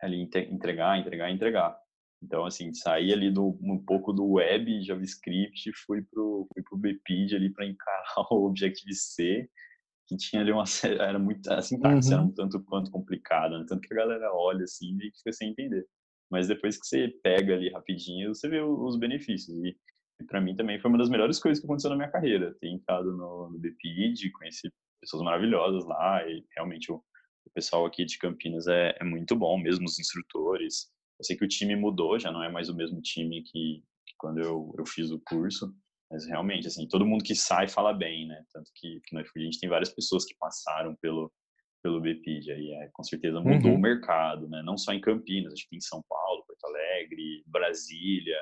ali 0.00 0.28
entregar, 0.50 0.98
entregar, 0.98 1.30
entregar. 1.30 1.78
Então, 2.22 2.44
assim, 2.44 2.72
saí 2.72 3.12
ali 3.12 3.30
do, 3.30 3.58
um 3.62 3.78
pouco 3.78 4.12
do 4.12 4.26
web, 4.32 4.82
JavaScript, 4.82 5.70
fui 5.86 6.02
pro, 6.02 6.46
fui 6.52 6.62
pro 6.62 6.78
BPID 6.78 7.36
ali 7.36 7.52
para 7.52 7.66
encarar 7.66 8.14
o 8.30 8.46
Objective-C, 8.46 9.48
que 10.06 10.16
tinha 10.16 10.42
ali 10.42 10.52
uma 10.52 10.64
era 11.00 11.18
muito 11.18 11.50
a 11.50 11.60
sintaxe 11.60 12.08
Uhum. 12.08 12.14
era 12.14 12.22
um 12.22 12.32
tanto 12.32 12.62
quanto 12.64 12.90
complicada, 12.90 13.58
né? 13.58 13.64
tanto 13.68 13.86
que 13.86 13.92
a 13.92 13.96
galera 13.96 14.32
olha 14.32 14.64
assim 14.64 14.96
e 14.98 15.10
fica 15.16 15.32
sem 15.32 15.50
entender. 15.50 15.86
Mas 16.30 16.48
depois 16.48 16.78
que 16.78 16.86
você 16.86 17.08
pega 17.22 17.54
ali 17.54 17.70
rapidinho, 17.70 18.34
você 18.34 18.48
vê 18.48 18.60
os 18.60 18.98
benefícios. 18.98 19.56
E, 19.64 19.76
e 20.20 20.24
para 20.24 20.40
mim 20.40 20.56
também 20.56 20.80
foi 20.80 20.88
uma 20.88 20.98
das 20.98 21.08
melhores 21.10 21.38
coisas 21.38 21.60
que 21.60 21.66
aconteceu 21.66 21.90
na 21.90 21.96
minha 21.96 22.10
carreira, 22.10 22.54
ter 22.60 22.68
entrado 22.68 23.12
no, 23.16 23.50
no 23.50 23.58
BPID, 23.58 24.30
conheci 24.32 24.72
pessoas 25.00 25.22
maravilhosas 25.22 25.84
lá 25.84 26.26
e 26.28 26.44
realmente 26.56 26.90
o, 26.90 26.96
o 26.96 27.50
pessoal 27.54 27.86
aqui 27.86 28.04
de 28.04 28.18
Campinas 28.18 28.66
é, 28.66 28.96
é, 28.98 29.04
muito 29.04 29.36
bom, 29.36 29.58
mesmo 29.58 29.84
os 29.84 29.98
instrutores. 29.98 30.90
Eu 31.18 31.24
sei 31.24 31.36
que 31.36 31.44
o 31.44 31.48
time 31.48 31.74
mudou, 31.76 32.18
já 32.18 32.30
não 32.30 32.42
é 32.42 32.50
mais 32.50 32.68
o 32.68 32.74
mesmo 32.74 33.00
time 33.00 33.42
que, 33.42 33.82
que 34.06 34.14
quando 34.18 34.40
eu, 34.40 34.74
eu 34.78 34.84
fiz 34.86 35.10
o 35.10 35.20
curso, 35.26 35.74
mas 36.10 36.26
realmente, 36.26 36.66
assim, 36.66 36.86
todo 36.86 37.06
mundo 37.06 37.24
que 37.24 37.34
sai 37.34 37.68
fala 37.68 37.92
bem, 37.92 38.26
né? 38.28 38.44
Tanto 38.52 38.70
que, 38.74 39.00
que 39.04 39.14
no 39.14 39.20
iFood 39.22 39.40
a 39.40 39.44
gente 39.44 39.60
tem 39.60 39.68
várias 39.68 39.92
pessoas 39.92 40.24
que 40.24 40.36
passaram 40.38 40.94
pelo, 41.00 41.32
pelo 41.82 42.00
BPID, 42.00 42.52
aí 42.52 42.70
é, 42.72 42.88
com 42.92 43.02
certeza 43.02 43.40
mudou 43.40 43.72
Uhum. 43.72 43.76
o 43.76 43.80
mercado, 43.80 44.48
né? 44.48 44.62
Não 44.62 44.76
só 44.76 44.92
em 44.92 45.00
Campinas, 45.00 45.52
acho 45.52 45.64
que 45.64 45.70
tem 45.70 45.78
em 45.78 45.80
São 45.80 46.02
Paulo, 46.08 46.44
Porto 46.46 46.64
Alegre, 46.66 47.42
Brasília, 47.46 48.38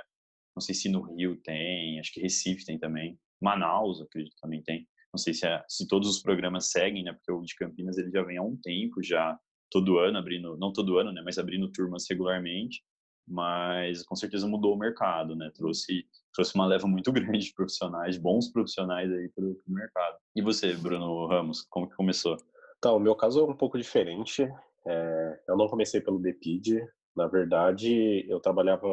não 0.55 0.61
sei 0.61 0.75
se 0.75 0.89
no 0.89 1.03
Rio 1.03 1.37
tem, 1.43 1.99
acho 1.99 2.13
que 2.13 2.21
Recife 2.21 2.65
tem 2.65 2.79
também, 2.79 3.19
Manaus, 3.41 4.01
acredito 4.01 4.35
que 4.35 4.41
também 4.41 4.63
tem. 4.63 4.87
Não 5.13 5.19
sei 5.19 5.33
se, 5.33 5.47
é, 5.47 5.63
se 5.69 5.87
todos 5.87 6.09
os 6.09 6.23
programas 6.23 6.71
seguem, 6.71 7.05
né? 7.05 7.13
Porque 7.13 7.33
o 7.33 7.43
de 7.43 7.55
Campinas 7.55 7.99
ele 7.99 8.11
já 8.11 8.23
vem 8.23 8.37
há 8.37 8.43
um 8.43 8.57
tempo 8.57 9.03
já, 9.03 9.39
todo 9.75 9.99
ano 9.99 10.17
abrindo, 10.17 10.57
não 10.57 10.73
todo 10.73 10.99
ano, 10.99 11.11
né? 11.11 11.21
Mas 11.25 11.37
abrindo 11.37 11.69
turmas 11.69 12.07
regularmente. 12.09 12.81
Mas 13.27 14.05
com 14.05 14.15
certeza 14.15 14.47
mudou 14.47 14.75
o 14.75 14.79
mercado, 14.79 15.35
né? 15.35 15.51
Trouxe 15.53 16.07
trouxe 16.33 16.55
uma 16.55 16.67
leva 16.67 16.87
muito 16.87 17.11
grande 17.13 17.47
de 17.47 17.55
profissionais, 17.55 18.17
bons 18.17 18.53
profissionais 18.53 19.11
aí 19.13 19.29
para 19.31 19.45
o 19.45 19.57
mercado. 19.67 20.17
E 20.37 20.43
você, 20.43 20.75
Bruno 20.75 21.27
Ramos, 21.27 21.63
como 21.69 21.89
que 21.89 21.97
começou? 21.97 22.37
Então, 22.79 22.97
o 22.97 23.01
meu 23.01 23.17
caso 23.17 23.41
é 23.41 23.45
um 23.45 23.57
pouco 23.57 23.79
diferente. 23.79 24.43
É, 24.87 25.41
eu 25.49 25.57
não 25.57 25.67
comecei 25.67 26.01
pelo 26.01 26.19
BPID. 26.19 26.87
Na 27.17 27.27
verdade, 27.27 28.25
eu 28.29 28.39
trabalhava 28.39 28.87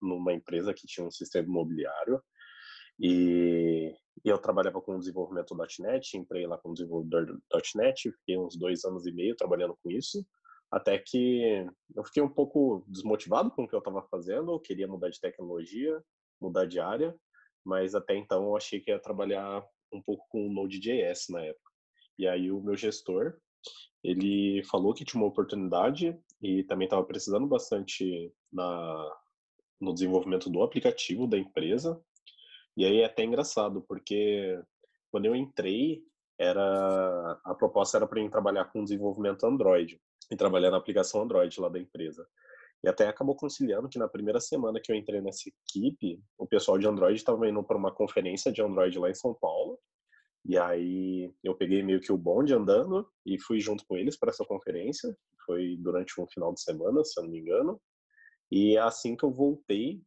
numa 0.00 0.32
empresa 0.32 0.74
que 0.74 0.86
tinha 0.86 1.06
um 1.06 1.10
sistema 1.10 1.48
imobiliário 1.48 2.20
e, 3.00 3.94
eu 4.24 4.38
trabalhava 4.38 4.80
com 4.80 4.98
desenvolvimento 4.98 5.56
.NET, 5.78 6.16
entrei 6.16 6.46
lá 6.46 6.58
como 6.58 6.74
desenvolvedor 6.74 7.40
.NET, 7.74 8.12
fiquei 8.12 8.36
uns 8.36 8.56
dois 8.56 8.84
anos 8.84 9.06
e 9.06 9.12
meio 9.12 9.34
trabalhando 9.34 9.76
com 9.82 9.90
isso, 9.90 10.24
até 10.70 10.98
que 10.98 11.66
eu 11.96 12.04
fiquei 12.04 12.22
um 12.22 12.28
pouco 12.28 12.84
desmotivado 12.86 13.50
com 13.50 13.64
o 13.64 13.68
que 13.68 13.74
eu 13.74 13.80
estava 13.80 14.02
fazendo, 14.10 14.52
eu 14.52 14.60
queria 14.60 14.86
mudar 14.86 15.08
de 15.08 15.20
tecnologia, 15.20 16.00
mudar 16.40 16.66
de 16.66 16.78
área, 16.78 17.14
mas 17.64 17.94
até 17.94 18.16
então 18.16 18.44
eu 18.44 18.56
achei 18.56 18.80
que 18.80 18.90
ia 18.90 18.98
trabalhar 18.98 19.64
um 19.92 20.00
pouco 20.00 20.26
com 20.28 20.52
Node.js 20.52 21.26
na 21.30 21.42
época. 21.42 21.70
E 22.18 22.26
aí 22.28 22.52
o 22.52 22.60
meu 22.60 22.76
gestor, 22.76 23.36
ele 24.02 24.62
falou 24.64 24.94
que 24.94 25.04
tinha 25.04 25.20
uma 25.20 25.28
oportunidade 25.28 26.16
e 26.40 26.62
também 26.64 26.86
estava 26.86 27.04
precisando 27.04 27.46
bastante 27.46 28.32
na, 28.52 29.18
no 29.80 29.92
desenvolvimento 29.92 30.48
do 30.48 30.62
aplicativo 30.62 31.26
da 31.26 31.38
empresa. 31.38 32.00
E 32.80 32.84
aí 32.86 33.00
é 33.02 33.04
até 33.04 33.22
engraçado, 33.22 33.82
porque 33.82 34.58
quando 35.10 35.26
eu 35.26 35.36
entrei, 35.36 36.02
era 36.38 37.38
a 37.44 37.54
proposta 37.54 37.98
era 37.98 38.06
para 38.06 38.22
mim 38.22 38.30
trabalhar 38.30 38.64
com 38.72 38.82
desenvolvimento 38.82 39.44
Android 39.44 40.00
e 40.30 40.34
trabalhar 40.34 40.70
na 40.70 40.78
aplicação 40.78 41.20
Android 41.20 41.60
lá 41.60 41.68
da 41.68 41.78
empresa. 41.78 42.26
E 42.82 42.88
até 42.88 43.06
acabou 43.06 43.36
conciliando 43.36 43.86
que 43.86 43.98
na 43.98 44.08
primeira 44.08 44.40
semana 44.40 44.80
que 44.82 44.90
eu 44.90 44.96
entrei 44.96 45.20
nessa 45.20 45.42
equipe, 45.50 46.22
o 46.38 46.46
pessoal 46.46 46.78
de 46.78 46.88
Android 46.88 47.16
estava 47.16 47.46
indo 47.46 47.62
para 47.62 47.76
uma 47.76 47.92
conferência 47.92 48.50
de 48.50 48.62
Android 48.62 48.98
lá 48.98 49.10
em 49.10 49.14
São 49.14 49.34
Paulo. 49.34 49.78
E 50.46 50.56
aí 50.56 51.30
eu 51.44 51.54
peguei 51.54 51.82
meio 51.82 52.00
que 52.00 52.10
o 52.10 52.16
bonde 52.16 52.54
andando 52.54 53.06
e 53.26 53.38
fui 53.38 53.60
junto 53.60 53.84
com 53.86 53.94
eles 53.94 54.18
para 54.18 54.30
essa 54.30 54.46
conferência. 54.46 55.14
Foi 55.44 55.76
durante 55.80 56.18
um 56.18 56.26
final 56.26 56.54
de 56.54 56.62
semana, 56.62 57.04
se 57.04 57.20
eu 57.20 57.24
não 57.24 57.30
me 57.30 57.40
engano. 57.40 57.78
E 58.50 58.78
assim 58.78 59.14
que 59.14 59.24
eu 59.26 59.30
voltei, 59.30 60.00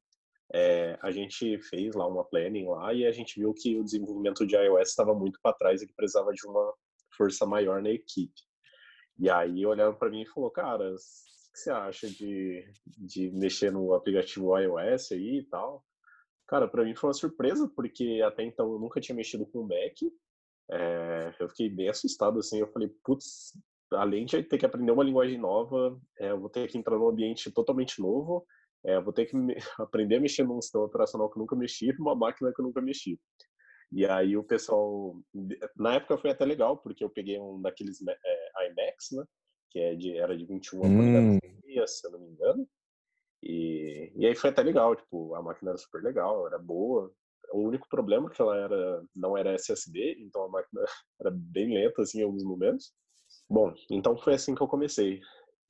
é, 0.54 0.98
a 1.02 1.10
gente 1.10 1.58
fez 1.64 1.96
lá 1.96 2.08
uma 2.08 2.24
planning 2.24 2.68
lá 2.68 2.94
e 2.94 3.06
a 3.06 3.12
gente 3.12 3.40
viu 3.40 3.54
que 3.54 3.76
o 3.76 3.84
desenvolvimento 3.84 4.46
de 4.46 4.56
iOS 4.56 4.90
estava 4.90 5.14
muito 5.14 5.40
para 5.42 5.56
trás 5.56 5.82
e 5.82 5.88
que 5.88 5.96
precisava 5.96 6.32
de 6.32 6.46
uma 6.46 6.74
força 7.18 7.46
maior 7.46 7.82
na 7.82 7.90
equipe. 7.90 8.40
E 9.18 9.30
aí 9.30 9.66
olharam 9.66 9.96
para 9.96 10.10
mim 10.10 10.22
e 10.22 10.28
falou, 10.28 10.52
cara, 10.52 10.92
o 10.92 10.96
que 10.96 11.60
você 11.60 11.72
acha 11.72 12.08
de, 12.08 12.64
de 12.86 13.32
mexer 13.32 13.72
no 13.72 13.94
aplicativo 13.94 14.58
iOS 14.58 15.12
aí 15.12 15.40
e 15.40 15.44
tal? 15.44 15.84
Cara, 16.48 16.68
para 16.68 16.84
mim 16.84 16.96
foi 16.96 17.08
uma 17.10 17.14
surpresa, 17.16 17.72
porque 17.76 18.22
até 18.24 18.44
então 18.44 18.72
eu 18.72 18.80
nunca 18.80 19.02
tinha 19.02 19.16
mexido 19.16 19.46
com 19.48 19.60
o 19.62 19.68
Mac. 19.68 19.98
É, 20.70 21.34
eu 21.40 21.50
fiquei 21.50 21.70
bem 21.70 21.90
assustado, 21.90 22.40
assim, 22.40 22.60
eu 22.60 22.68
falei, 22.68 22.90
putz, 23.04 23.58
além 23.92 24.26
de 24.26 24.42
ter 24.44 24.58
que 24.58 24.66
aprender 24.66 24.92
uma 24.92 25.04
linguagem 25.04 25.38
nova, 25.38 26.00
é, 26.18 26.32
eu 26.32 26.40
vou 26.40 26.50
ter 26.50 26.68
que 26.68 26.78
entrar 26.78 26.98
num 26.98 27.08
ambiente 27.08 27.52
totalmente 27.52 28.00
novo, 28.00 28.46
é, 28.86 29.00
vou 29.00 29.14
ter 29.14 29.26
que 29.26 29.36
me, 29.36 29.56
aprender 29.80 30.18
a 30.18 30.20
mexer 30.20 30.44
num 30.44 30.62
sistema 30.62 30.86
operacional 30.86 31.30
que 31.30 31.38
eu 31.38 31.42
nunca 31.42 31.56
mexi, 31.56 31.94
numa 31.98 32.16
máquina 32.16 32.52
que 32.54 32.62
eu 32.62 32.66
nunca 32.66 32.82
mexi. 32.82 33.20
E 33.92 34.06
aí 34.06 34.36
o 34.36 34.44
pessoal, 34.44 35.16
na 35.76 35.96
época 35.96 36.18
foi 36.18 36.32
até 36.32 36.46
legal, 36.46 36.78
porque 36.78 37.04
eu 37.04 37.10
peguei 37.10 37.40
um 37.40 37.62
daqueles 37.62 38.00
é, 38.08 38.68
IMAX, 38.68 39.12
né, 39.12 39.24
que 39.70 39.80
é 39.80 39.96
de, 39.96 40.18
era 40.18 40.36
de 40.36 40.46
21 40.46 40.82
hum. 40.82 41.40
se 41.86 42.08
eu 42.08 42.12
não 42.12 42.20
me 42.20 42.30
engano, 42.32 42.68
e, 43.44 44.12
e 44.16 44.26
aí 44.26 44.36
foi 44.36 44.50
até 44.50 44.64
legal, 44.64 44.96
tipo, 44.96 45.36
a 45.36 45.42
máquina 45.42 45.72
era 45.72 45.78
super 45.78 46.02
legal, 46.02 46.48
era 46.48 46.58
boa, 46.58 47.14
o 47.52 47.60
único 47.60 47.88
problema 47.88 48.30
é 48.30 48.34
que 48.34 48.42
ela 48.42 48.58
era, 48.58 49.04
não 49.16 49.38
era 49.38 49.54
SSD, 49.54 50.18
então 50.20 50.44
a 50.44 50.50
máquina 50.50 50.82
era 51.22 51.32
bem 51.32 51.74
lenta, 51.74 52.02
assim, 52.02 52.20
em 52.20 52.24
alguns 52.24 52.44
momentos. 52.44 52.94
Bom, 53.50 53.74
então 53.92 54.18
foi 54.18 54.34
assim 54.34 54.56
que 54.56 54.62
eu 54.62 54.68
comecei. 54.68 55.20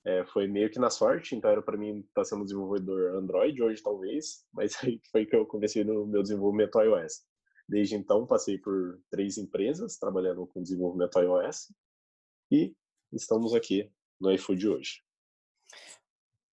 É, 0.05 0.25
foi 0.25 0.48
meio 0.48 0.69
que 0.69 0.79
na 0.79 0.89
sorte, 0.89 1.33
então 1.33 1.50
era 1.50 1.62
para 1.62 1.77
mim 1.77 2.00
estar 2.00 2.22
tá 2.22 2.25
sendo 2.25 2.43
desenvolvedor 2.43 3.15
Android 3.15 3.62
hoje 3.62 3.81
talvez, 3.81 4.45
mas 4.51 4.75
aí 4.83 5.00
foi 5.12 5.25
que 5.25 5.36
eu 5.36 5.45
comecei 5.45 5.83
no 5.83 6.05
meu 6.05 6.22
desenvolvimento 6.22 6.79
iOS. 6.81 7.24
Desde 7.67 7.95
então 7.95 8.27
passei 8.27 8.57
por 8.57 9.00
três 9.10 9.38
empresas 9.38 9.98
trabalhando 9.98 10.45
com 10.48 10.62
desenvolvimento 10.62 11.17
iOS 11.19 11.74
e 12.51 12.75
estamos 13.13 13.53
aqui 13.53 13.89
no 14.19 14.31
iFood 14.33 14.67
hoje. 14.67 15.01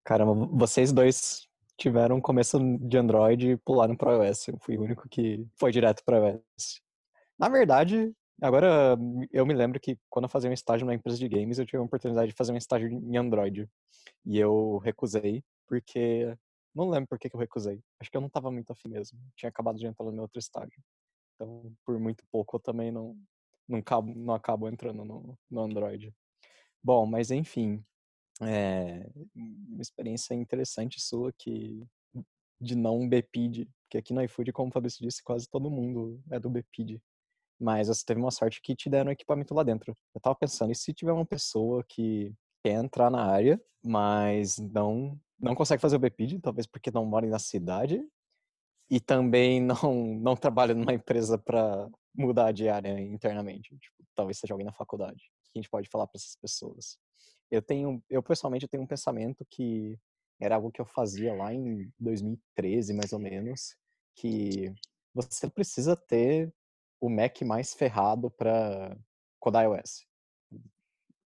Caramba, 0.04 0.46
vocês 0.52 0.92
dois 0.92 1.48
tiveram 1.76 2.16
um 2.16 2.20
começo 2.20 2.58
de 2.78 2.96
Android 2.96 3.50
e 3.50 3.56
pularam 3.56 3.96
para 3.96 4.24
iOS. 4.24 4.48
Eu 4.48 4.58
fui 4.60 4.76
o 4.76 4.82
único 4.82 5.08
que 5.08 5.44
foi 5.58 5.72
direto 5.72 6.04
para 6.04 6.30
iOS. 6.30 6.80
Na 7.38 7.48
verdade, 7.48 8.14
Agora, 8.42 8.96
eu 9.30 9.44
me 9.44 9.52
lembro 9.54 9.78
que 9.78 9.98
quando 10.08 10.24
eu 10.24 10.28
fazia 10.28 10.48
um 10.48 10.52
estágio 10.52 10.86
na 10.86 10.94
empresa 10.94 11.18
de 11.18 11.28
games, 11.28 11.58
eu 11.58 11.66
tive 11.66 11.78
a 11.78 11.82
oportunidade 11.82 12.30
de 12.30 12.36
fazer 12.36 12.52
um 12.52 12.56
estágio 12.56 12.88
em 12.88 13.16
Android. 13.16 13.68
E 14.24 14.38
eu 14.38 14.78
recusei, 14.78 15.42
porque. 15.66 16.36
Não 16.74 16.88
lembro 16.88 17.08
por 17.08 17.18
que 17.18 17.28
eu 17.34 17.40
recusei. 17.40 17.82
Acho 17.98 18.10
que 18.10 18.16
eu 18.16 18.20
não 18.20 18.28
estava 18.28 18.50
muito 18.50 18.70
afim 18.70 18.88
mesmo. 18.88 19.18
Tinha 19.36 19.48
acabado 19.50 19.76
de 19.76 19.86
entrar 19.86 20.06
no 20.06 20.12
meu 20.12 20.22
outro 20.22 20.38
estágio. 20.38 20.80
Então, 21.34 21.74
por 21.84 21.98
muito 21.98 22.24
pouco, 22.30 22.56
eu 22.56 22.60
também 22.60 22.92
não, 22.92 23.16
não, 23.68 23.80
acabo, 23.80 24.14
não 24.14 24.34
acabo 24.34 24.68
entrando 24.68 25.04
no, 25.04 25.36
no 25.50 25.60
Android. 25.62 26.14
Bom, 26.82 27.06
mas 27.06 27.30
enfim. 27.30 27.84
É 28.42 29.06
uma 29.34 29.82
experiência 29.82 30.34
interessante 30.34 31.00
sua 31.00 31.32
que 31.36 31.86
de 32.60 32.74
não 32.76 33.08
BPID, 33.08 33.68
porque 33.82 33.98
aqui 33.98 34.12
no 34.12 34.22
iFood, 34.22 34.52
como 34.52 34.68
o 34.70 34.72
Fabrício 34.72 35.04
disse, 35.04 35.22
quase 35.22 35.48
todo 35.48 35.70
mundo 35.70 36.22
é 36.30 36.38
do 36.38 36.50
BPID. 36.50 37.00
Mas 37.60 37.88
você 37.88 38.02
teve 38.04 38.20
uma 38.20 38.30
sorte 38.30 38.60
que 38.62 38.74
te 38.74 38.88
deram 38.88 39.10
equipamento 39.10 39.54
lá 39.54 39.62
dentro. 39.62 39.96
Eu 40.14 40.20
tava 40.20 40.34
pensando, 40.34 40.72
e 40.72 40.74
se 40.74 40.94
tiver 40.94 41.12
uma 41.12 41.26
pessoa 41.26 41.84
que 41.86 42.32
quer 42.64 42.72
entrar 42.72 43.10
na 43.10 43.24
área, 43.24 43.60
mas 43.84 44.58
não 44.58 45.18
não 45.38 45.54
consegue 45.54 45.80
fazer 45.80 45.96
o 45.96 45.98
BPID, 45.98 46.38
talvez 46.40 46.66
porque 46.66 46.90
não 46.90 47.06
mora 47.06 47.26
na 47.26 47.38
cidade, 47.38 48.02
e 48.90 49.00
também 49.00 49.60
não 49.62 49.94
não 50.20 50.36
trabalha 50.36 50.74
numa 50.74 50.92
empresa 50.94 51.38
para 51.38 51.88
mudar 52.14 52.52
de 52.52 52.68
área 52.68 53.00
internamente. 53.00 53.76
Tipo, 53.78 54.04
talvez 54.14 54.38
seja 54.38 54.54
alguém 54.54 54.66
na 54.66 54.72
faculdade. 54.72 55.30
O 55.48 55.52
que 55.52 55.58
a 55.58 55.62
gente 55.62 55.70
pode 55.70 55.88
falar 55.88 56.06
para 56.06 56.18
essas 56.18 56.36
pessoas? 56.36 56.98
Eu 57.50 57.62
tenho, 57.62 58.02
eu 58.08 58.22
pessoalmente 58.22 58.68
tenho 58.68 58.82
um 58.82 58.86
pensamento 58.86 59.44
que 59.50 59.98
era 60.40 60.54
algo 60.54 60.70
que 60.70 60.80
eu 60.80 60.86
fazia 60.86 61.34
lá 61.34 61.52
em 61.52 61.90
2013, 61.98 62.94
mais 62.94 63.12
ou 63.12 63.18
menos, 63.18 63.76
que 64.14 64.72
você 65.12 65.50
precisa 65.50 65.96
ter 65.96 66.52
o 67.00 67.08
Mac 67.08 67.40
mais 67.42 67.74
ferrado 67.74 68.30
para 68.30 68.96
codar 69.38 69.64
iOS. 69.64 70.06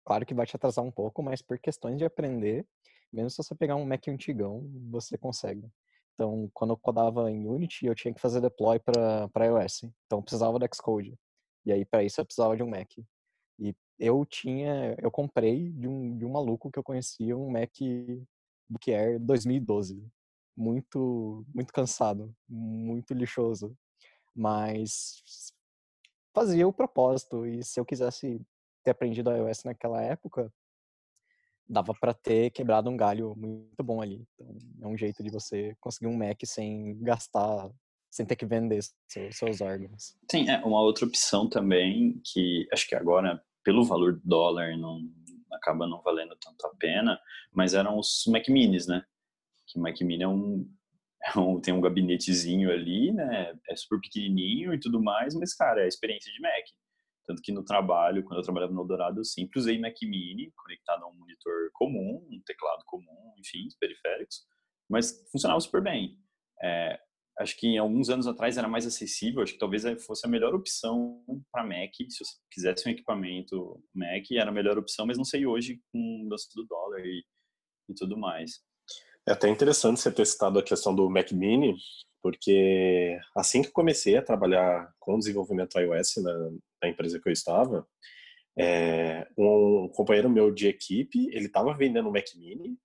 Claro 0.06 0.25
que 0.25 0.34
vai 0.34 0.46
te 0.46 0.56
atrasar 0.56 0.84
um 0.84 0.92
pouco, 0.92 1.24
mas 1.24 1.42
por 1.42 1.58
questões 1.60 1.98
de 1.98 2.06
aprender, 2.06 2.68
mesmo 3.12 3.30
se 3.30 3.38
você 3.38 3.56
pegar 3.56 3.75
um 3.75 3.86
Mac 3.86 4.08
antigão, 4.08 4.70
você 4.90 5.18
consegue. 5.18 5.70
Então, 6.13 6.50
quando 6.54 6.72
eu 6.72 6.78
codava 6.78 7.32
em 7.32 7.48
Unity, 7.48 7.86
eu 7.86 7.96
tinha 7.96 8.13
que 8.13 8.22
fazer 8.22 8.42
deploy 8.42 8.80
para 8.80 9.46
iOS. 9.46 9.84
Então, 10.06 10.20
eu 10.20 10.24
precisava 10.24 10.60
do 10.60 10.66
Xcode. 10.75 11.18
E 11.66 11.72
aí, 11.72 11.86
para 11.86 12.04
isso, 12.04 12.20
eu 12.20 12.25
precisava 12.25 12.56
de 12.56 12.63
um 12.63 12.70
Mac. 12.70 12.92
E 13.60 13.75
eu 14.00 14.25
tinha, 14.25 14.96
eu 15.00 15.12
comprei 15.12 15.72
de 15.72 15.88
um, 15.88 16.18
de 16.18 16.25
um 16.25 16.32
maluco 16.32 16.72
que 16.72 16.80
eu 16.80 16.84
conhecia 16.84 17.38
um 17.38 17.50
Mac 17.50 17.72
Book 18.70 18.92
Air 18.92 19.20
2012. 19.20 20.04
Muito, 20.58 21.46
muito 21.54 21.72
cansado, 21.72 22.36
muito 22.50 23.13
lixoso. 23.13 23.75
Mas 24.36 25.24
fazia 26.34 26.68
o 26.68 26.74
propósito. 26.74 27.46
E 27.46 27.64
se 27.64 27.80
eu 27.80 27.86
quisesse 27.86 28.42
ter 28.84 28.92
aprendido 28.92 29.32
iOS 29.32 29.64
naquela 29.64 30.02
época, 30.02 30.52
dava 31.68 31.94
para 31.94 32.14
ter 32.14 32.52
quebrado 32.52 32.90
um 32.90 32.98
galho 32.98 33.34
muito 33.36 33.84
bom 33.84 34.02
ali. 34.02 34.26
Então, 34.34 34.58
é 34.82 34.88
um 34.88 34.98
jeito 34.98 35.24
de 35.24 35.30
você 35.30 35.76
conseguir 35.80 36.08
um 36.08 36.18
Mac 36.18 36.40
sem 36.46 37.02
gastar, 37.02 37.70
sem 38.10 38.26
ter 38.26 38.36
que 38.36 38.46
vender 38.46 38.82
seus, 39.08 39.38
seus 39.38 39.62
órgãos. 39.62 40.16
Sim, 40.30 40.50
é 40.50 40.58
uma 40.66 40.82
outra 40.82 41.06
opção 41.06 41.48
também 41.50 42.22
que 42.26 42.68
acho 42.74 42.88
que 42.88 42.96
agora, 42.96 43.42
pelo 43.64 43.86
valor 43.86 44.14
do 44.14 44.22
dólar, 44.24 44.78
não 44.78 45.00
acaba 45.52 45.88
não 45.88 46.02
valendo 46.02 46.36
tanto 46.38 46.66
a 46.66 46.76
pena, 46.76 47.20
mas 47.54 47.74
eram 47.74 47.98
os 47.98 48.24
Mac 48.28 48.48
Minis, 48.50 48.88
né? 48.88 49.04
Que 49.68 49.80
Mac 49.80 50.00
Mini 50.02 50.24
é 50.24 50.28
um 50.28 50.70
um, 51.38 51.60
tem 51.60 51.74
um 51.74 51.82
gabinetezinho 51.82 52.72
ali, 52.72 53.12
né? 53.12 53.54
É 53.70 53.75
super 53.75 54.00
pequenininho 54.00 54.74
e 54.74 54.80
tudo 54.80 55.01
mais, 55.01 55.36
mas, 55.36 55.54
cara, 55.54 55.82
é 55.82 55.86
a 55.86 55.88
experiência 55.88 56.32
de 56.32 56.42
Mac. 56.42 56.66
Tanto 57.25 57.42
que 57.42 57.51
no 57.51 57.63
trabalho, 57.63 58.24
quando 58.24 58.40
eu 58.40 58.44
trabalhava 58.44 58.74
no 58.74 58.82
Eldorado, 58.82 59.20
eu 59.20 59.24
sempre 59.25 59.60
usei 59.60 59.80
Mac 59.80 59.96
Mini, 60.01 60.51
conectado 60.56 61.04
a 61.04 61.08
um 61.08 61.13
monitor 61.13 61.70
comum, 61.74 62.28
um 62.30 62.42
teclado 62.46 62.84
comum, 62.86 63.34
enfim, 63.38 63.68
os 63.68 63.75
periféricos, 63.75 64.44
mas 64.90 65.24
funcionava 65.32 65.60
super 65.60 65.82
bem. 65.82 66.18
É, 66.63 67.00
acho 67.40 67.56
que 67.58 67.78
alguns 67.78 68.10
anos 68.10 68.28
atrás 68.28 68.58
era 68.58 68.68
mais 68.68 68.86
acessível, 68.86 69.42
acho 69.42 69.54
que 69.54 69.60
talvez 69.60 69.84
fosse 70.04 70.25
a 70.25 70.30
melhor 70.30 70.54
opção 70.56 71.24
para 71.51 71.63
Mac, 71.63 71.94
se 72.10 72.25
você 72.25 72.36
quisesse 72.51 72.88
um 72.88 72.92
equipamento 72.92 73.82
Mac, 73.94 74.30
era 74.32 74.50
a 74.50 74.54
melhor 74.54 74.78
opção, 74.78 75.06
mas 75.06 75.18
não 75.18 75.25
sei 75.25 75.46
hoje 75.46 75.80
com 75.92 76.28
o 76.28 76.30
do 76.30 76.66
dólar 76.66 77.06
e, 77.06 77.24
e 77.90 77.94
tudo 77.94 78.18
mais. 78.18 78.62
É 79.28 79.34
até 79.34 79.48
interessante 79.50 80.00
você 80.00 80.12
ter 80.12 80.25
citado 80.25 80.58
a 80.58 80.63
questão 80.63 80.96
do 80.96 81.10
Mac 81.10 81.32
Mini, 81.32 81.75
porque 82.22 83.20
assim 83.36 83.62
que 83.62 83.72
comecei 83.72 84.18
a 84.18 84.22
trabalhar 84.22 84.92
com 85.00 85.20
desenvolvimento 85.20 85.80
iOS 85.80 86.18
na, 86.18 86.51
na 86.84 86.90
empresa 86.90 87.20
que 87.20 87.30
eu 87.30 87.34
estava, 87.34 87.88
é, 88.58 89.28
um 89.38 89.90
companheiro 89.94 90.30
meu 90.30 90.51
de 90.51 90.68
equipe, 90.68 91.28
ele 91.32 91.46
estava 91.46 91.74
vendendo 91.74 92.10
um 92.10 92.12
Mac 92.12 92.25
Mini, 92.36 92.78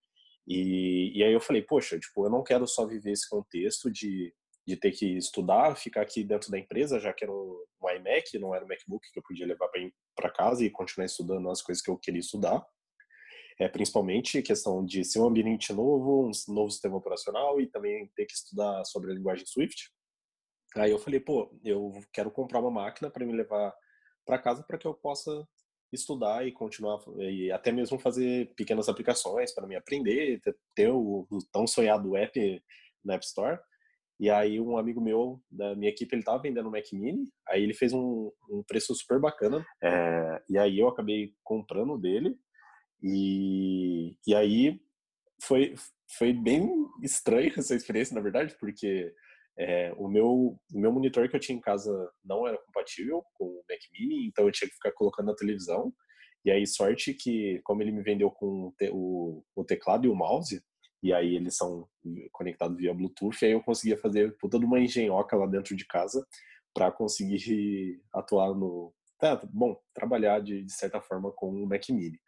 e, 0.47 1.13
e 1.19 1.25
aí 1.25 1.33
eu 1.33 1.41
falei, 1.41 1.63
poxa, 1.63 1.99
tipo, 1.99 2.25
eu 2.27 2.31
não 2.31 2.43
quero 2.43 2.67
só 2.67 2.87
viver 2.87 3.13
esse 3.13 3.29
contexto 3.29 3.91
de, 3.91 4.33
de 4.67 4.77
ter 4.77 4.93
que 4.93 5.17
estudar, 5.17 5.75
ficar 5.77 6.03
aqui 6.03 6.23
dentro 6.23 6.51
da 6.51 6.59
empresa, 6.59 7.01
já 7.01 7.13
que 7.15 7.25
era 7.25 7.33
um, 7.33 7.65
um 7.83 7.91
iMac, 7.91 8.39
não 8.39 8.55
era 8.55 8.65
um 8.65 8.69
MacBook 8.69 9.11
que 9.11 9.19
eu 9.19 9.23
podia 9.23 9.47
levar 9.47 9.69
para 10.15 10.31
casa 10.31 10.65
e 10.65 10.71
continuar 10.71 11.07
estudando 11.07 11.49
as 11.51 11.63
coisas 11.63 11.83
que 11.83 11.91
eu 11.91 11.97
queria 11.97 12.21
estudar 12.21 12.65
é 13.59 13.69
principalmente 13.69 14.43
questão 14.43 14.85
de 14.85 15.05
ser 15.05 15.21
um 15.21 15.27
ambiente 15.27 15.73
novo, 15.73 16.29
um 16.29 16.53
novo 16.53 16.71
sistema 16.71 16.97
operacional 16.97 17.61
e 17.61 17.67
também 17.67 18.11
ter 18.15 18.27
que 18.27 18.35
estudar 18.35 18.85
sobre 18.85 19.11
a 19.11 19.15
linguagem 19.15 19.47
Swift. 19.47 19.91
Aí 20.77 20.91
eu 20.91 20.99
falei, 20.99 21.21
pô, 21.21 21.51
eu 21.65 21.93
quero 22.13 22.31
comprar 22.31 22.61
uma 22.61 22.71
máquina 22.71 23.11
para 23.11 23.25
me 23.25 23.33
levar 23.33 23.75
para 24.27 24.39
casa 24.39 24.63
para 24.63 24.77
que 24.77 24.87
eu 24.87 24.93
possa 24.93 25.47
estudar 25.93 26.47
e 26.47 26.53
continuar 26.53 27.01
e 27.19 27.51
até 27.51 27.73
mesmo 27.73 27.99
fazer 27.99 28.53
pequenas 28.57 28.89
aplicações 28.89 29.55
para 29.55 29.67
me 29.67 29.77
aprender, 29.77 30.41
ter, 30.75 30.91
o, 30.91 31.27
o, 31.31 31.39
tão 31.51 31.67
sonhado 31.67 32.17
app 32.17 32.63
na 33.05 33.15
App 33.15 33.25
Store. 33.25 33.59
E 34.19 34.29
aí 34.29 34.61
um 34.61 34.77
amigo 34.77 35.01
meu 35.01 35.41
da 35.51 35.75
minha 35.75 35.91
equipe 35.91 36.15
ele 36.15 36.23
estava 36.23 36.43
vendendo 36.43 36.69
um 36.69 36.73
Mac 36.73 36.91
Mini, 36.93 37.25
aí 37.49 37.63
ele 37.63 37.75
fez 37.75 37.93
um, 37.93 38.31
um 38.51 38.63
preço 38.67 38.95
super 38.95 39.19
bacana. 39.19 39.65
É, 39.83 40.43
e 40.51 40.59
aí 40.59 40.79
eu 40.79 40.89
acabei 40.89 41.33
comprando 41.43 41.97
dele 41.97 42.37
e, 43.03 44.17
e 44.27 44.35
aí 44.35 44.81
foi, 45.43 45.75
foi 46.19 46.33
bem 46.33 46.69
estranho 47.03 47.53
essa 47.57 47.75
experiência, 47.75 48.15
na 48.15 48.21
verdade, 48.21 48.57
porque 48.59 49.13
é, 49.59 49.93
o, 49.97 50.09
meu, 50.09 50.59
o 50.73 50.79
meu 50.79 50.93
monitor 50.93 51.29
que 51.29 51.37
eu 51.37 51.41
tinha 51.41 51.57
em 51.57 51.61
casa 51.61 51.91
não 52.25 52.47
era 52.47 52.59
compatível 52.59 53.23
com 53.35 53.45
o 53.45 53.65
Mac 53.69 53.81
Mini, 53.93 54.27
então 54.27 54.47
eu 54.47 54.53
tinha 54.53 54.69
que 54.69 54.75
ficar 54.75 54.93
colocando 54.93 55.27
na 55.27 55.35
televisão. 55.35 55.93
E 56.45 56.51
aí, 56.51 56.67
sorte 56.67 57.13
que, 57.13 57.61
como 57.65 57.83
ele 57.83 57.91
me 57.91 58.03
vendeu 58.03 58.31
com 58.31 58.73
o, 58.93 59.45
o 59.57 59.65
teclado 59.65 60.07
e 60.07 60.09
o 60.09 60.15
mouse, 60.15 60.63
e 61.03 61.13
aí 61.13 61.35
eles 61.35 61.57
são 61.57 61.89
conectados 62.33 62.77
via 62.77 62.95
Bluetooth, 62.95 63.45
aí 63.45 63.53
eu 63.53 63.63
conseguia 63.63 63.97
fazer 63.97 64.37
toda 64.39 64.65
uma 64.65 64.81
engenhoca 64.81 65.37
lá 65.37 65.47
dentro 65.47 65.77
de 65.77 65.87
casa 65.87 66.25
para 66.75 66.91
conseguir 66.93 68.01
atuar 68.13 68.55
no. 68.55 68.93
Tá, 69.19 69.41
bom, 69.51 69.77
trabalhar 69.95 70.41
de, 70.41 70.63
de 70.63 70.73
certa 70.73 71.01
forma 71.01 71.33
com 71.33 71.49
o 71.49 71.67
Mac 71.67 71.89
Mini. 71.89 72.19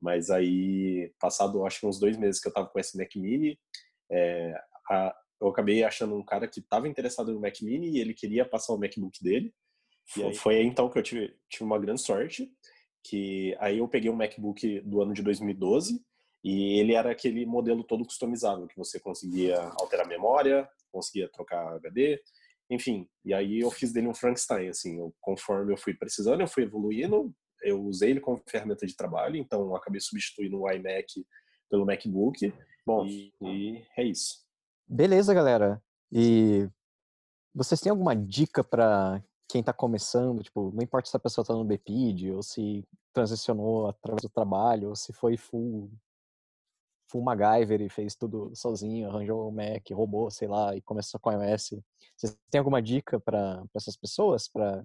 Mas 0.00 0.30
aí, 0.30 1.12
passado 1.18 1.64
acho 1.66 1.80
que 1.80 1.86
uns 1.86 1.98
dois 1.98 2.16
meses 2.16 2.40
que 2.40 2.48
eu 2.48 2.50
estava 2.50 2.68
com 2.68 2.78
esse 2.78 2.96
Mac 2.96 3.14
Mini, 3.16 3.58
é, 4.10 4.54
a, 4.90 5.14
eu 5.40 5.48
acabei 5.48 5.84
achando 5.84 6.16
um 6.16 6.24
cara 6.24 6.48
que 6.48 6.60
estava 6.60 6.88
interessado 6.88 7.32
no 7.32 7.40
Mac 7.40 7.60
Mini 7.62 7.90
e 7.90 8.00
ele 8.00 8.14
queria 8.14 8.44
passar 8.44 8.72
o 8.72 8.78
MacBook 8.78 9.22
dele. 9.22 9.54
E 10.16 10.22
aí, 10.22 10.34
foi 10.34 10.56
aí 10.56 10.66
então 10.66 10.88
que 10.88 10.98
eu 10.98 11.02
tive, 11.02 11.36
tive 11.48 11.64
uma 11.64 11.78
grande 11.78 12.00
sorte, 12.00 12.50
que 13.04 13.56
aí 13.60 13.78
eu 13.78 13.88
peguei 13.88 14.10
um 14.10 14.16
MacBook 14.16 14.80
do 14.80 15.02
ano 15.02 15.12
de 15.12 15.22
2012 15.22 16.00
e 16.42 16.78
ele 16.78 16.94
era 16.94 17.10
aquele 17.10 17.44
modelo 17.44 17.84
todo 17.84 18.04
customizável, 18.04 18.66
que 18.66 18.76
você 18.76 18.98
conseguia 18.98 19.60
alterar 19.80 20.06
a 20.06 20.08
memória, 20.08 20.68
conseguia 20.90 21.28
trocar 21.28 21.74
HD, 21.74 22.20
enfim. 22.70 23.08
E 23.24 23.34
aí 23.34 23.60
eu 23.60 23.70
fiz 23.70 23.92
dele 23.92 24.08
um 24.08 24.14
Frankenstein, 24.14 24.68
assim, 24.68 24.98
eu, 24.98 25.14
conforme 25.20 25.72
eu 25.72 25.76
fui 25.76 25.94
precisando, 25.94 26.40
eu 26.40 26.48
fui 26.48 26.64
evoluindo, 26.64 27.34
eu 27.62 27.82
usei 27.82 28.10
ele 28.10 28.20
como 28.20 28.42
ferramenta 28.46 28.86
de 28.86 28.96
trabalho, 28.96 29.36
então 29.36 29.74
acabei 29.74 30.00
substituindo 30.00 30.60
o 30.60 30.70
iMac 30.70 31.26
pelo 31.68 31.86
MacBook. 31.86 32.52
Bom, 32.86 33.06
e, 33.06 33.32
e 33.42 33.84
é 33.96 34.04
isso. 34.04 34.46
Beleza, 34.86 35.34
galera. 35.34 35.82
E 36.10 36.68
vocês 37.54 37.80
têm 37.80 37.90
alguma 37.90 38.16
dica 38.16 38.64
para 38.64 39.22
quem 39.48 39.60
está 39.60 39.72
começando? 39.72 40.42
Tipo, 40.42 40.70
não 40.74 40.82
importa 40.82 41.10
se 41.10 41.16
a 41.16 41.20
pessoa 41.20 41.42
está 41.42 41.54
no 41.54 41.64
BPID 41.64 42.32
ou 42.32 42.42
se 42.42 42.84
transicionou 43.12 43.88
através 43.88 44.22
do 44.22 44.28
trabalho, 44.28 44.90
ou 44.90 44.96
se 44.96 45.12
foi 45.12 45.36
full 45.36 45.90
full 47.10 47.22
MacGyver 47.22 47.80
e 47.80 47.88
fez 47.88 48.14
tudo 48.14 48.52
sozinho, 48.54 49.08
arranjou 49.08 49.48
o 49.48 49.52
Mac, 49.52 49.82
roubou, 49.90 50.30
sei 50.30 50.46
lá, 50.46 50.76
e 50.76 50.82
começou 50.82 51.18
com 51.18 51.32
iOS. 51.32 51.80
Vocês 52.14 52.36
têm 52.50 52.58
alguma 52.58 52.82
dica 52.82 53.18
para 53.18 53.64
essas 53.74 53.96
pessoas, 53.96 54.46
para 54.46 54.84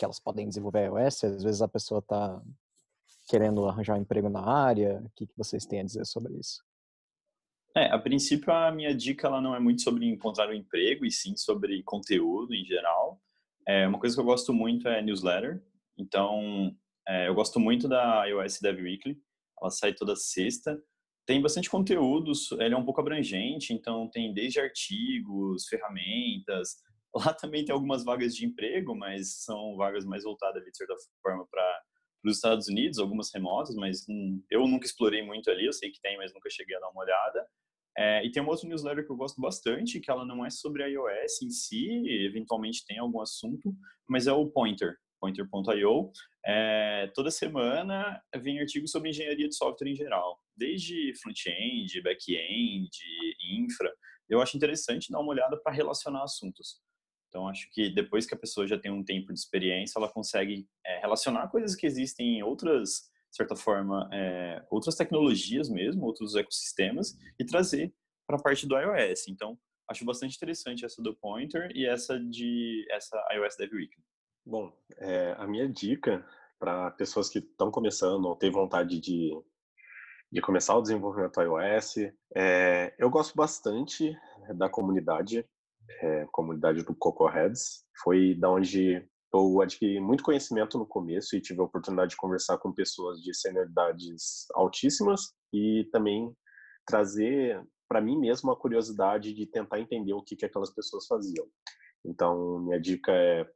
que 0.00 0.04
elas 0.06 0.18
podem 0.18 0.48
desenvolver 0.48 0.86
iOS? 0.86 1.24
Às 1.24 1.42
vezes 1.42 1.60
a 1.60 1.68
pessoa 1.68 1.98
está 1.98 2.40
querendo 3.28 3.66
arranjar 3.66 3.98
um 3.98 4.00
emprego 4.00 4.30
na 4.30 4.42
área. 4.42 5.02
O 5.04 5.10
que, 5.10 5.26
que 5.26 5.36
vocês 5.36 5.66
têm 5.66 5.80
a 5.80 5.84
dizer 5.84 6.06
sobre 6.06 6.32
isso? 6.38 6.64
É, 7.76 7.92
a 7.92 7.98
princípio 7.98 8.50
a 8.52 8.72
minha 8.72 8.94
dica 8.94 9.28
ela 9.28 9.42
não 9.42 9.54
é 9.54 9.60
muito 9.60 9.82
sobre 9.82 10.06
encontrar 10.06 10.48
um 10.48 10.54
emprego 10.54 11.04
e 11.04 11.10
sim 11.10 11.36
sobre 11.36 11.82
conteúdo 11.82 12.54
em 12.54 12.64
geral. 12.64 13.20
É, 13.68 13.86
uma 13.86 14.00
coisa 14.00 14.16
que 14.16 14.20
eu 14.20 14.24
gosto 14.24 14.54
muito 14.54 14.88
é 14.88 15.02
newsletter. 15.02 15.62
Então, 15.98 16.74
é, 17.06 17.28
eu 17.28 17.34
gosto 17.34 17.60
muito 17.60 17.86
da 17.86 18.24
iOS 18.24 18.58
Dev 18.58 18.80
Weekly. 18.80 19.18
Ela 19.60 19.70
sai 19.70 19.92
toda 19.92 20.16
sexta. 20.16 20.82
Tem 21.26 21.42
bastante 21.42 21.68
conteúdo, 21.68 22.32
ele 22.58 22.74
é 22.74 22.76
um 22.76 22.84
pouco 22.84 23.02
abrangente, 23.02 23.74
então 23.74 24.08
tem 24.10 24.32
desde 24.32 24.58
artigos, 24.58 25.68
ferramentas. 25.68 26.78
Lá 27.14 27.34
também 27.34 27.64
tem 27.64 27.72
algumas 27.72 28.04
vagas 28.04 28.34
de 28.34 28.46
emprego, 28.46 28.94
mas 28.94 29.42
são 29.42 29.76
vagas 29.76 30.04
mais 30.04 30.22
voltadas, 30.24 30.62
de 30.62 30.76
certa 30.76 30.94
forma, 31.22 31.46
para 31.50 31.82
os 32.24 32.36
Estados 32.36 32.68
Unidos, 32.68 32.98
algumas 32.98 33.32
remotas, 33.34 33.74
mas 33.74 34.06
hum, 34.08 34.42
eu 34.50 34.66
nunca 34.66 34.86
explorei 34.86 35.22
muito 35.22 35.50
ali, 35.50 35.66
eu 35.66 35.72
sei 35.72 35.90
que 35.90 36.00
tem, 36.00 36.16
mas 36.16 36.32
nunca 36.32 36.50
cheguei 36.50 36.76
a 36.76 36.80
dar 36.80 36.90
uma 36.90 37.02
olhada. 37.02 37.46
É, 37.98 38.24
e 38.24 38.30
tem 38.30 38.42
uma 38.42 38.52
outra 38.52 38.68
newsletter 38.68 39.04
que 39.04 39.10
eu 39.10 39.16
gosto 39.16 39.40
bastante, 39.40 40.00
que 40.00 40.10
ela 40.10 40.24
não 40.24 40.44
é 40.44 40.50
sobre 40.50 40.86
iOS 40.88 41.42
em 41.42 41.50
si, 41.50 42.02
eventualmente 42.24 42.84
tem 42.86 42.98
algum 42.98 43.20
assunto, 43.20 43.74
mas 44.08 44.26
é 44.26 44.32
o 44.32 44.48
Pointer, 44.48 44.96
pointer.io. 45.20 46.12
É, 46.46 47.10
toda 47.14 47.30
semana 47.30 48.22
vem 48.36 48.60
artigos 48.60 48.90
sobre 48.90 49.10
engenharia 49.10 49.48
de 49.48 49.56
software 49.56 49.88
em 49.88 49.96
geral, 49.96 50.38
desde 50.56 51.12
front-end, 51.20 52.00
back-end, 52.02 52.90
infra. 53.42 53.92
Eu 54.28 54.40
acho 54.40 54.56
interessante 54.56 55.10
dar 55.10 55.20
uma 55.20 55.32
olhada 55.32 55.60
para 55.60 55.74
relacionar 55.74 56.22
assuntos. 56.22 56.80
Então, 57.30 57.46
acho 57.48 57.70
que 57.70 57.88
depois 57.88 58.26
que 58.26 58.34
a 58.34 58.38
pessoa 58.38 58.66
já 58.66 58.76
tem 58.76 58.90
um 58.90 59.04
tempo 59.04 59.32
de 59.32 59.38
experiência, 59.38 59.98
ela 59.98 60.10
consegue 60.10 60.68
é, 60.84 60.98
relacionar 60.98 61.48
coisas 61.48 61.76
que 61.76 61.86
existem 61.86 62.38
em 62.38 62.42
outras, 62.42 63.08
de 63.30 63.36
certa 63.36 63.54
forma, 63.54 64.10
é, 64.12 64.66
outras 64.68 64.96
tecnologias 64.96 65.68
mesmo, 65.68 66.04
outros 66.04 66.34
ecossistemas, 66.34 67.16
e 67.38 67.44
trazer 67.44 67.94
para 68.26 68.36
a 68.36 68.42
parte 68.42 68.66
do 68.66 68.76
iOS. 68.76 69.28
Então, 69.28 69.56
acho 69.88 70.04
bastante 70.04 70.36
interessante 70.36 70.84
essa 70.84 71.00
do 71.00 71.14
Pointer 71.14 71.70
e 71.72 71.86
essa 71.86 72.18
de 72.18 72.84
essa 72.90 73.16
iOS 73.32 73.56
Dev 73.56 73.72
Week. 73.72 73.96
Bom, 74.44 74.76
é, 74.98 75.36
a 75.38 75.46
minha 75.46 75.68
dica 75.68 76.26
para 76.58 76.90
pessoas 76.90 77.28
que 77.28 77.38
estão 77.38 77.70
começando 77.70 78.24
ou 78.24 78.34
têm 78.34 78.50
vontade 78.50 78.98
de, 78.98 79.30
de 80.32 80.40
começar 80.40 80.76
o 80.76 80.82
desenvolvimento 80.82 81.40
iOS, 81.40 81.94
é, 82.34 82.92
eu 82.98 83.08
gosto 83.08 83.36
bastante 83.36 84.16
da 84.56 84.68
comunidade 84.68 85.46
é, 86.02 86.26
comunidade 86.32 86.82
do 86.82 86.94
Coco 86.94 87.28
Heads. 87.28 87.84
Foi 88.02 88.34
da 88.34 88.50
onde 88.50 89.06
eu 89.32 89.60
adquiri 89.60 90.00
muito 90.00 90.24
conhecimento 90.24 90.78
no 90.78 90.86
começo 90.86 91.36
e 91.36 91.40
tive 91.40 91.60
a 91.60 91.64
oportunidade 91.64 92.10
de 92.10 92.16
conversar 92.16 92.58
com 92.58 92.72
pessoas 92.72 93.20
de 93.20 93.34
senioridades 93.34 94.46
altíssimas 94.54 95.32
e 95.52 95.88
também 95.92 96.34
trazer 96.86 97.62
para 97.88 98.00
mim 98.00 98.18
mesmo 98.18 98.50
a 98.50 98.56
curiosidade 98.56 99.34
de 99.34 99.46
tentar 99.46 99.80
entender 99.80 100.12
o 100.12 100.22
que, 100.22 100.36
que 100.36 100.44
aquelas 100.44 100.72
pessoas 100.72 101.06
faziam. 101.06 101.46
Então, 102.04 102.58
minha 102.60 102.80
dica 102.80 103.12
é 103.12 103.46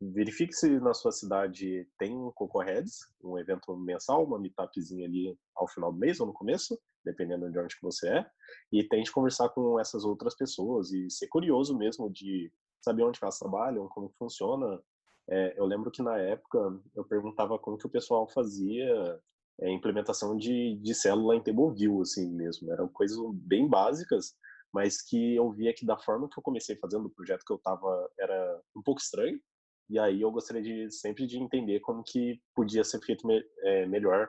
verifique 0.00 0.52
se 0.52 0.78
na 0.80 0.94
sua 0.94 1.10
cidade 1.10 1.88
tem 1.98 2.16
um 2.16 2.30
Coco 2.30 2.60
Heads, 2.60 3.00
um 3.22 3.36
evento 3.38 3.76
mensal, 3.76 4.24
uma 4.24 4.38
meetupzinha 4.38 5.06
ali 5.06 5.36
ao 5.56 5.66
final 5.68 5.92
do 5.92 5.98
mês 5.98 6.20
ou 6.20 6.26
no 6.26 6.32
começo, 6.32 6.78
dependendo 7.04 7.50
de 7.50 7.58
onde 7.58 7.74
que 7.74 7.82
você 7.82 8.08
é, 8.08 8.26
e 8.72 8.84
tente 8.84 9.10
conversar 9.10 9.48
com 9.48 9.80
essas 9.80 10.04
outras 10.04 10.36
pessoas 10.36 10.92
e 10.92 11.10
ser 11.10 11.26
curioso 11.26 11.76
mesmo 11.76 12.08
de 12.10 12.52
saber 12.80 13.02
onde 13.02 13.18
elas 13.20 13.38
trabalham, 13.38 13.88
como 13.88 14.12
funciona. 14.18 14.80
É, 15.28 15.58
eu 15.58 15.66
lembro 15.66 15.90
que 15.90 16.02
na 16.02 16.16
época 16.18 16.80
eu 16.94 17.04
perguntava 17.04 17.58
como 17.58 17.76
que 17.76 17.86
o 17.86 17.90
pessoal 17.90 18.28
fazia 18.28 19.20
é, 19.60 19.70
implementação 19.70 20.36
de, 20.36 20.76
de 20.76 20.94
célula 20.94 21.34
em 21.34 21.42
Tableview, 21.42 22.00
assim 22.00 22.30
mesmo. 22.32 22.72
Eram 22.72 22.88
coisas 22.88 23.18
bem 23.32 23.68
básicas, 23.68 24.36
mas 24.72 25.02
que 25.02 25.34
eu 25.34 25.50
via 25.52 25.74
que 25.74 25.86
da 25.86 25.98
forma 25.98 26.28
que 26.28 26.38
eu 26.38 26.42
comecei 26.42 26.76
fazendo 26.76 27.06
o 27.06 27.10
projeto 27.10 27.44
que 27.44 27.52
eu 27.52 27.56
estava 27.56 28.10
era 28.18 28.60
um 28.76 28.82
pouco 28.82 29.00
estranho. 29.00 29.40
E 29.90 29.98
aí 29.98 30.20
eu 30.20 30.30
gostaria 30.30 30.62
de 30.62 30.90
sempre 30.90 31.26
de 31.26 31.38
entender 31.38 31.80
como 31.80 32.02
que 32.04 32.40
podia 32.54 32.84
ser 32.84 33.00
feito 33.00 33.26
me, 33.26 33.42
é, 33.62 33.86
melhor 33.86 34.28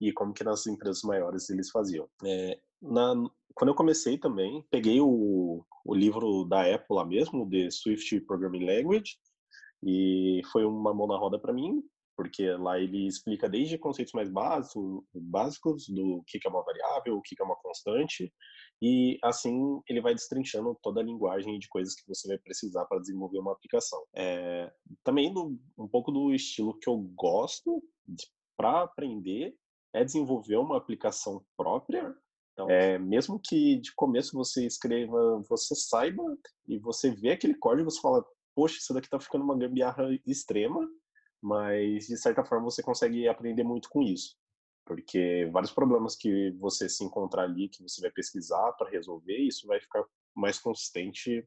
e 0.00 0.12
como 0.12 0.32
que 0.32 0.42
nas 0.42 0.66
empresas 0.66 1.02
maiores 1.02 1.48
eles 1.50 1.70
faziam. 1.70 2.08
É, 2.24 2.58
na, 2.80 3.14
quando 3.54 3.68
eu 3.68 3.74
comecei 3.74 4.18
também, 4.18 4.64
peguei 4.70 5.00
o, 5.00 5.64
o 5.84 5.94
livro 5.94 6.44
da 6.44 6.62
Apple 6.62 6.96
lá 6.96 7.04
mesmo, 7.04 7.48
The 7.48 7.70
Swift 7.70 8.20
Programming 8.22 8.64
Language, 8.64 9.16
e 9.82 10.40
foi 10.50 10.64
uma 10.64 10.94
mão 10.94 11.06
na 11.06 11.16
roda 11.16 11.38
para 11.38 11.52
mim, 11.52 11.82
porque 12.16 12.50
lá 12.52 12.78
ele 12.78 13.06
explica 13.06 13.48
desde 13.48 13.78
conceitos 13.78 14.12
mais 14.12 14.30
básicos, 14.30 15.02
básicos 15.14 15.88
do 15.88 16.22
que 16.26 16.38
é 16.44 16.48
uma 16.48 16.64
variável, 16.64 17.16
o 17.16 17.22
que 17.22 17.34
é 17.38 17.44
uma 17.44 17.56
constante, 17.56 18.32
e 18.82 19.18
assim 19.22 19.80
ele 19.88 20.00
vai 20.00 20.14
destrinchando 20.14 20.78
toda 20.82 21.00
a 21.00 21.04
linguagem 21.04 21.58
de 21.58 21.68
coisas 21.68 21.94
que 21.94 22.06
você 22.06 22.28
vai 22.28 22.38
precisar 22.38 22.84
para 22.86 23.00
desenvolver 23.00 23.38
uma 23.38 23.52
aplicação. 23.52 24.02
É, 24.14 24.72
também 25.02 25.32
do, 25.32 25.58
um 25.78 25.88
pouco 25.88 26.10
do 26.10 26.32
estilo 26.34 26.78
que 26.78 26.88
eu 26.88 26.98
gosto 27.14 27.82
para 28.56 28.82
aprender 28.82 29.56
é 29.92 30.04
desenvolver 30.04 30.56
uma 30.56 30.76
aplicação 30.76 31.44
própria. 31.56 32.14
Então, 32.52 32.68
é, 32.70 32.98
mesmo 32.98 33.40
que 33.42 33.80
de 33.80 33.92
começo 33.94 34.36
você 34.36 34.66
escreva, 34.66 35.42
você 35.48 35.74
saiba 35.74 36.22
e 36.68 36.78
você 36.78 37.10
vê 37.10 37.30
aquele 37.30 37.54
código, 37.54 37.90
você 37.90 38.00
fala, 38.00 38.24
poxa, 38.54 38.76
isso 38.78 38.92
daqui 38.94 39.06
está 39.06 39.18
ficando 39.18 39.44
uma 39.44 39.58
gambiarra 39.58 40.08
extrema, 40.26 40.86
mas 41.42 42.06
de 42.06 42.16
certa 42.16 42.44
forma 42.44 42.64
você 42.64 42.82
consegue 42.82 43.26
aprender 43.28 43.64
muito 43.64 43.88
com 43.88 44.02
isso. 44.02 44.36
Porque 44.86 45.48
vários 45.50 45.72
problemas 45.72 46.14
que 46.14 46.50
você 46.52 46.88
se 46.88 47.04
encontrar 47.04 47.44
ali, 47.44 47.68
que 47.68 47.82
você 47.82 48.00
vai 48.00 48.10
pesquisar 48.10 48.72
para 48.72 48.90
resolver, 48.90 49.38
isso 49.38 49.66
vai 49.66 49.80
ficar 49.80 50.04
mais 50.34 50.58
consistente 50.58 51.46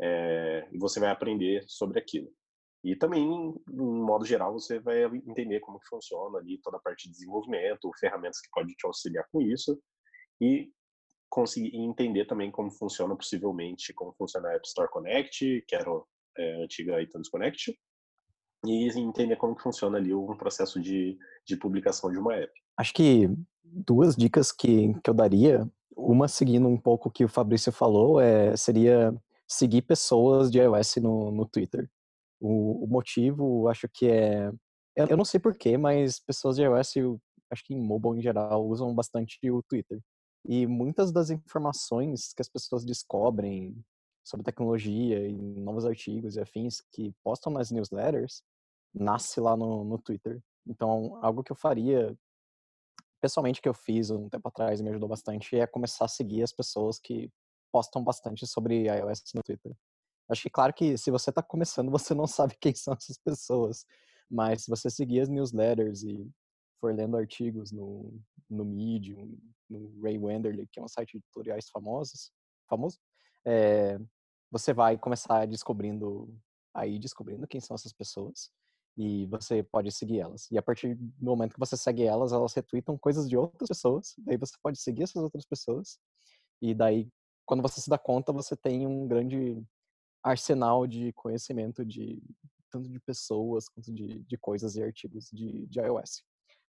é, 0.00 0.68
e 0.72 0.78
você 0.78 1.00
vai 1.00 1.10
aprender 1.10 1.64
sobre 1.66 1.98
aquilo. 1.98 2.30
E 2.84 2.94
também, 2.94 3.22
em 3.22 4.02
modo 4.02 4.26
geral, 4.26 4.52
você 4.52 4.78
vai 4.78 5.04
entender 5.26 5.60
como 5.60 5.80
que 5.80 5.88
funciona 5.88 6.38
ali 6.38 6.58
toda 6.58 6.76
a 6.76 6.80
parte 6.80 7.04
de 7.04 7.12
desenvolvimento, 7.12 7.90
ferramentas 7.98 8.40
que 8.40 8.50
podem 8.52 8.74
te 8.74 8.86
auxiliar 8.86 9.26
com 9.32 9.40
isso 9.40 9.80
e 10.38 10.70
conseguir 11.30 11.74
entender 11.74 12.26
também 12.26 12.50
como 12.50 12.70
funciona 12.70 13.16
possivelmente, 13.16 13.94
como 13.94 14.12
funciona 14.12 14.50
a 14.50 14.54
App 14.54 14.66
Store 14.66 14.90
Connect, 14.90 15.64
que 15.66 15.74
era 15.74 15.90
é, 16.36 16.54
a 16.54 16.64
antiga 16.64 17.00
iTunes 17.00 17.30
Connect, 17.30 17.74
e 18.66 18.88
entender 18.98 19.36
como 19.36 19.56
que 19.56 19.62
funciona 19.62 19.96
ali 19.96 20.14
um 20.14 20.36
processo 20.36 20.80
de, 20.80 21.18
de 21.46 21.56
publicação 21.56 22.10
de 22.10 22.18
uma 22.18 22.34
app. 22.36 22.52
Acho 22.76 22.92
que 22.92 23.28
duas 23.62 24.16
dicas 24.16 24.52
que, 24.52 24.94
que 25.00 25.10
eu 25.10 25.14
daria, 25.14 25.68
uma 25.96 26.28
seguindo 26.28 26.68
um 26.68 26.78
pouco 26.78 27.08
o 27.08 27.12
que 27.12 27.24
o 27.24 27.28
Fabrício 27.28 27.72
falou, 27.72 28.20
é, 28.20 28.56
seria 28.56 29.14
seguir 29.46 29.82
pessoas 29.82 30.50
de 30.50 30.58
iOS 30.58 30.96
no, 30.96 31.30
no 31.30 31.46
Twitter. 31.46 31.88
O, 32.40 32.84
o 32.84 32.86
motivo, 32.86 33.68
acho 33.68 33.88
que 33.92 34.08
é... 34.08 34.52
Eu 34.96 35.16
não 35.16 35.24
sei 35.24 35.40
porquê, 35.40 35.76
mas 35.76 36.20
pessoas 36.20 36.56
de 36.56 36.62
iOS, 36.62 36.94
acho 37.50 37.64
que 37.64 37.74
em 37.74 37.80
mobile 37.80 38.18
em 38.18 38.22
geral, 38.22 38.66
usam 38.66 38.94
bastante 38.94 39.38
o 39.50 39.62
Twitter. 39.62 40.00
E 40.46 40.66
muitas 40.66 41.10
das 41.10 41.30
informações 41.30 42.32
que 42.32 42.42
as 42.42 42.48
pessoas 42.48 42.84
descobrem 42.84 43.74
sobre 44.22 44.44
tecnologia 44.44 45.26
e 45.26 45.32
novos 45.32 45.84
artigos 45.84 46.36
e 46.36 46.40
afins 46.40 46.82
que 46.92 47.12
postam 47.22 47.52
nas 47.52 47.70
newsletters 47.70 48.42
nasce 48.94 49.40
lá 49.40 49.56
no, 49.56 49.84
no 49.84 49.98
Twitter. 49.98 50.40
Então, 50.66 51.18
algo 51.22 51.42
que 51.42 51.52
eu 51.52 51.56
faria 51.56 52.16
pessoalmente 53.24 53.62
que 53.62 53.68
eu 53.68 53.72
fiz 53.72 54.10
um 54.10 54.28
tempo 54.28 54.46
atrás 54.48 54.78
e 54.78 54.82
me 54.82 54.90
ajudou 54.90 55.08
bastante 55.08 55.56
é 55.56 55.66
começar 55.66 56.04
a 56.04 56.08
seguir 56.08 56.42
as 56.42 56.52
pessoas 56.52 56.98
que 56.98 57.32
postam 57.72 58.04
bastante 58.04 58.46
sobre 58.46 58.84
iOS 58.86 59.22
no 59.34 59.42
Twitter. 59.42 59.74
Acho 60.28 60.42
que 60.42 60.50
claro 60.50 60.74
que 60.74 60.98
se 60.98 61.10
você 61.10 61.30
está 61.30 61.42
começando, 61.42 61.88
você 61.90 62.12
não 62.12 62.26
sabe 62.26 62.54
quem 62.60 62.74
são 62.74 62.92
essas 62.92 63.16
pessoas, 63.16 63.86
mas 64.30 64.64
se 64.64 64.70
você 64.70 64.90
seguir 64.90 65.20
as 65.20 65.30
newsletters 65.30 66.02
e 66.02 66.30
for 66.78 66.94
lendo 66.94 67.16
artigos 67.16 67.72
no, 67.72 68.14
no 68.50 68.62
Medium, 68.62 69.38
no 69.70 69.98
Ray 70.02 70.18
Wenderley, 70.18 70.68
que 70.70 70.78
é 70.78 70.82
um 70.82 70.88
site 70.88 71.16
de 71.16 71.24
tutoriais 71.32 71.70
famosos, 71.70 72.30
famoso, 72.68 72.98
é, 73.46 73.98
você 74.50 74.74
vai 74.74 74.98
começar 74.98 75.46
descobrindo 75.46 76.28
aí 76.74 76.98
descobrindo 76.98 77.46
quem 77.46 77.60
são 77.60 77.74
essas 77.74 77.92
pessoas 77.94 78.50
e 78.96 79.26
você 79.26 79.62
pode 79.62 79.90
seguir 79.90 80.20
elas. 80.20 80.50
E 80.50 80.58
a 80.58 80.62
partir 80.62 80.94
do 80.94 81.24
momento 81.24 81.54
que 81.54 81.60
você 81.60 81.76
segue 81.76 82.04
elas, 82.04 82.32
elas 82.32 82.52
retweetam 82.54 82.96
coisas 82.96 83.28
de 83.28 83.36
outras 83.36 83.68
pessoas, 83.68 84.14
daí 84.18 84.36
você 84.36 84.54
pode 84.62 84.78
seguir 84.78 85.02
essas 85.02 85.22
outras 85.22 85.44
pessoas 85.44 85.98
e 86.62 86.74
daí 86.74 87.08
quando 87.44 87.62
você 87.62 87.80
se 87.80 87.90
dá 87.90 87.98
conta, 87.98 88.32
você 88.32 88.56
tem 88.56 88.86
um 88.86 89.06
grande 89.06 89.62
arsenal 90.22 90.86
de 90.86 91.12
conhecimento 91.12 91.84
de 91.84 92.22
tanto 92.70 92.88
de 92.88 92.98
pessoas 93.00 93.68
quanto 93.68 93.92
de, 93.92 94.24
de 94.24 94.38
coisas 94.38 94.74
e 94.76 94.82
artigos 94.82 95.28
de, 95.32 95.66
de 95.66 95.80
iOS. 95.80 96.24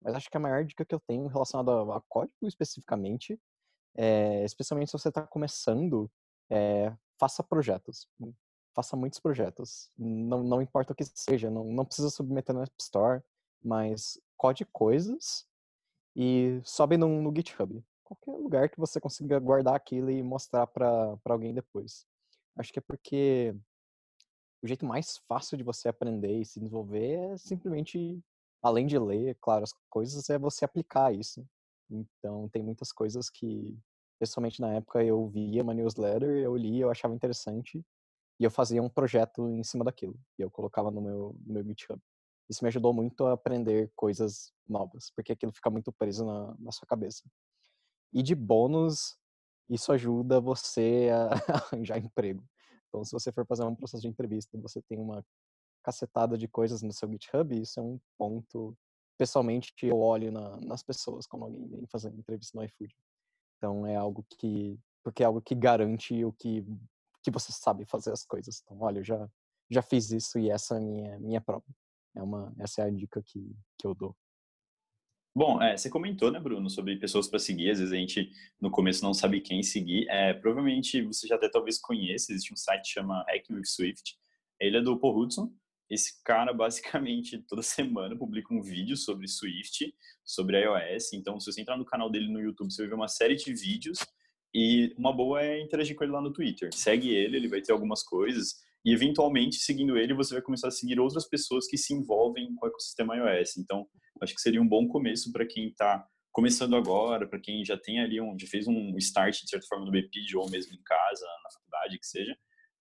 Mas 0.02 0.16
acho 0.16 0.30
que 0.30 0.38
a 0.38 0.40
maior 0.40 0.66
dica 0.66 0.86
que 0.86 0.96
eu 0.96 1.00
tenho 1.00 1.28
relacionada 1.28 1.72
a, 1.94 2.02
código 2.10 2.48
especificamente, 2.48 3.40
é, 3.96 4.44
especialmente 4.44 4.90
se 4.90 4.98
você 4.98 5.10
está 5.10 5.28
começando, 5.28 6.10
é, 6.50 6.96
faça 7.20 7.44
projetos. 7.44 8.08
Faça 8.74 8.96
muitos 8.96 9.20
projetos. 9.20 9.92
Não, 9.98 10.44
não 10.44 10.62
importa 10.62 10.94
o 10.94 10.96
que 10.96 11.04
seja, 11.04 11.50
não, 11.50 11.66
não 11.66 11.86
precisa 11.86 12.10
submeter 12.10 12.56
na 12.56 12.64
App 12.64 12.74
Store, 12.80 13.22
mas 13.64 14.20
code 14.38 14.66
coisas 14.66 15.46
e 16.16 16.60
sobe 16.64 16.98
no, 16.98 17.22
no 17.22 17.36
GitHub. 17.36 17.84
Qualquer 18.04 18.32
lugar 18.44 18.70
que 18.70 18.80
você 18.80 19.00
consiga 19.00 19.40
guardar 19.40 19.76
aquilo 19.76 20.10
e 20.10 20.24
mostrar 20.24 20.68
para 20.68 21.18
alguém 21.26 21.54
depois. 21.54 22.06
Acho 22.58 22.72
que 22.74 22.80
é 22.80 22.82
porque 22.82 23.56
o 24.62 24.68
jeito 24.68 24.86
mais 24.86 25.18
fácil 25.28 25.58
de 25.58 25.64
você 25.64 25.88
aprender 25.88 26.40
e 26.40 26.46
se 26.46 26.60
desenvolver 26.60 27.14
é 27.14 27.38
simplesmente, 27.38 28.22
além 28.62 28.86
de 28.86 28.98
ler, 29.00 29.36
claro, 29.42 29.64
as 29.64 29.74
coisas, 29.90 30.30
é 30.30 30.38
você 30.38 30.66
aplicar 30.66 31.14
isso. 31.14 31.46
Então, 31.90 32.48
tem 32.50 32.62
muitas 32.62 32.92
coisas 32.92 33.30
que, 33.30 33.78
pessoalmente 34.20 34.62
na 34.62 34.74
época, 34.76 35.04
eu 35.04 35.28
via 35.28 35.64
uma 35.64 35.74
newsletter, 35.74 36.30
eu 36.30 36.56
li, 36.56 36.80
eu 36.80 36.92
achava 36.92 37.16
interessante, 37.16 37.84
e 38.42 38.44
eu 38.44 38.50
fazia 38.50 38.82
um 38.82 38.90
projeto 38.90 39.48
em 39.52 39.64
cima 39.64 39.86
daquilo. 39.86 40.20
E 40.40 40.42
eu 40.42 40.50
colocava 40.50 40.90
no 40.90 41.00
meu, 41.00 41.36
no 41.46 41.54
meu 41.54 41.64
GitHub. 41.64 42.02
Isso 42.50 42.64
me 42.64 42.70
ajudou 42.70 42.92
muito 42.92 43.24
a 43.28 43.34
aprender 43.34 43.92
coisas 43.96 44.52
novas, 44.68 45.12
porque 45.16 45.32
aquilo 45.32 45.54
fica 45.54 45.70
muito 45.70 45.92
preso 45.92 46.26
na, 46.26 46.56
na 46.58 46.72
sua 46.72 46.88
cabeça. 46.88 47.22
E 48.12 48.24
de 48.24 48.34
bônus, 48.34 49.16
isso 49.70 49.94
ajuda 49.94 50.42
você 50.42 51.10
a 51.14 51.30
arranjar 51.72 52.00
emprego. 52.00 52.44
Então, 52.88 53.06
se 53.06 53.12
você 53.12 53.32
for 53.32 53.46
fazer 53.46 53.64
um 53.64 53.76
processo 53.76 54.02
de 54.02 54.08
entrevista, 54.08 54.58
você 54.58 54.82
tem 54.82 54.98
uma 54.98 55.24
cacetada 55.84 56.36
de 56.36 56.48
coisas 56.48 56.82
no 56.82 56.92
seu 56.92 57.08
GitHub, 57.12 57.62
isso 57.62 57.80
é 57.80 57.84
um 57.84 58.00
ponto, 58.18 58.76
pessoalmente, 59.20 59.72
que 59.76 59.86
eu 59.86 60.00
olho 60.00 60.32
na, 60.32 60.58
nas 60.62 60.82
pessoas 60.82 61.28
quando 61.28 61.44
alguém 61.44 61.68
vem 61.68 61.86
fazer 61.86 62.12
entrevista 62.12 62.58
no 62.58 62.66
iFood. 62.66 62.92
Então, 63.58 63.86
é 63.86 63.96
algo 63.96 64.26
que, 64.28 64.80
porque 65.04 65.22
é 65.22 65.28
algo 65.28 65.44
que 65.44 65.54
garante 65.54 66.26
o 66.26 66.34
que, 66.34 66.66
que 67.24 67.32
você 67.32 67.52
sabe 67.52 67.86
fazer 67.86 68.12
as 68.12 68.26
coisas. 68.26 68.62
Então, 68.64 68.78
olha, 68.82 69.00
eu 69.00 69.04
já, 69.04 69.30
já 69.70 69.82
fiz 69.82 70.12
isso 70.12 70.40
e 70.40 70.50
essa 70.50 70.76
é 70.76 70.78
a 70.78 70.82
minha, 70.82 71.20
minha 71.20 71.42
prova. 71.42 71.66
É 72.16 72.22
uma, 72.22 72.54
essa 72.60 72.82
é 72.82 72.86
a 72.86 72.90
dica 72.90 73.22
que, 73.24 73.56
que 73.78 73.88
eu 73.88 73.96
dou. 73.96 74.16
Bom, 75.34 75.62
é, 75.62 75.78
você 75.78 75.90
comentou, 75.90 76.30
né, 76.30 76.42
Bruno, 76.42 76.70
sobre 76.70 76.98
pessoas 76.98 77.28
para 77.28 77.40
seguir. 77.40 77.72
Às 77.72 77.80
vezes 77.80 77.94
a 77.94 77.96
gente 77.96 78.30
no 78.60 78.70
começo 78.70 79.02
não 79.02 79.14
sabe 79.14 79.40
quem 79.40 79.64
seguir. 79.64 80.06
É, 80.10 80.34
provavelmente 80.34 81.02
você 81.04 81.26
já 81.26 81.36
até 81.36 81.48
talvez 81.48 81.80
conheça. 81.80 82.34
Existe 82.34 82.54
um 82.54 82.58
site 82.58 82.84
que 82.84 82.90
chama 82.90 83.24
Hacking 83.30 83.54
with 83.54 83.66
Swift. 83.66 84.18
Ele 84.60 84.78
é 84.78 84.82
do 84.82 85.00
Paul 85.00 85.18
Hudson. 85.18 85.54
Esse 85.90 86.22
cara 86.24 86.52
basicamente 86.54 87.38
toda 87.48 87.62
semana 87.62 88.18
publica 88.18 88.54
um 88.54 88.62
vídeo 88.62 88.98
sobre 88.98 89.26
Swift, 89.26 89.96
sobre 90.26 90.62
iOS. 90.62 91.14
Então, 91.14 91.40
se 91.40 91.50
você 91.50 91.62
entrar 91.62 91.78
no 91.78 91.86
canal 91.86 92.10
dele 92.10 92.28
no 92.28 92.42
YouTube, 92.42 92.70
você 92.70 92.82
vai 92.82 92.90
ver 92.90 92.96
uma 92.96 93.08
série 93.08 93.36
de 93.36 93.54
vídeos. 93.54 94.00
E 94.54 94.94
uma 94.98 95.16
boa 95.16 95.42
é 95.42 95.62
interagir 95.62 95.96
com 95.96 96.04
ele 96.04 96.14
lá 96.14 96.22
no 96.22 96.34
Twitter. 96.34 96.70
Segue 96.74 97.10
ele, 97.10 97.38
ele 97.38 97.48
vai 97.48 97.62
ter 97.62 97.72
algumas 97.72 98.04
coisas. 98.04 98.56
E 98.84 98.94
eventualmente, 98.94 99.58
seguindo 99.58 99.98
ele, 99.98 100.14
você 100.14 100.34
vai 100.34 100.42
começar 100.42 100.68
a 100.68 100.72
seguir 100.72 101.00
outras 101.00 101.28
pessoas 101.28 101.68
que 101.68 101.78
se 101.78 101.94
envolvem 101.94 102.54
com 102.56 102.66
o 102.66 102.70
ecossistema 102.70 103.16
iOS. 103.16 103.58
Então, 103.58 103.88
acho 104.22 104.34
que 104.34 104.42
seria 104.42 104.62
um 104.62 104.68
bom 104.68 104.88
começo 104.88 105.32
para 105.32 105.46
quem 105.46 105.68
está 105.68 106.06
começando 106.32 106.76
agora, 106.76 107.28
para 107.28 107.40
quem 107.40 107.64
já 107.64 107.78
tem 107.78 108.00
ali 108.00 108.20
um, 108.20 108.38
já 108.40 108.48
fez 108.48 108.68
um 108.68 108.98
start 108.98 109.42
de 109.42 109.50
certa 109.50 109.68
forma 109.68 109.86
no 109.86 109.92
BPID 109.92 110.36
ou 110.36 110.50
mesmo 110.50 110.74
em 110.74 110.82
casa, 110.84 111.26
na 111.44 111.52
faculdade, 111.52 112.00
que 112.00 112.08
seja. 112.08 112.36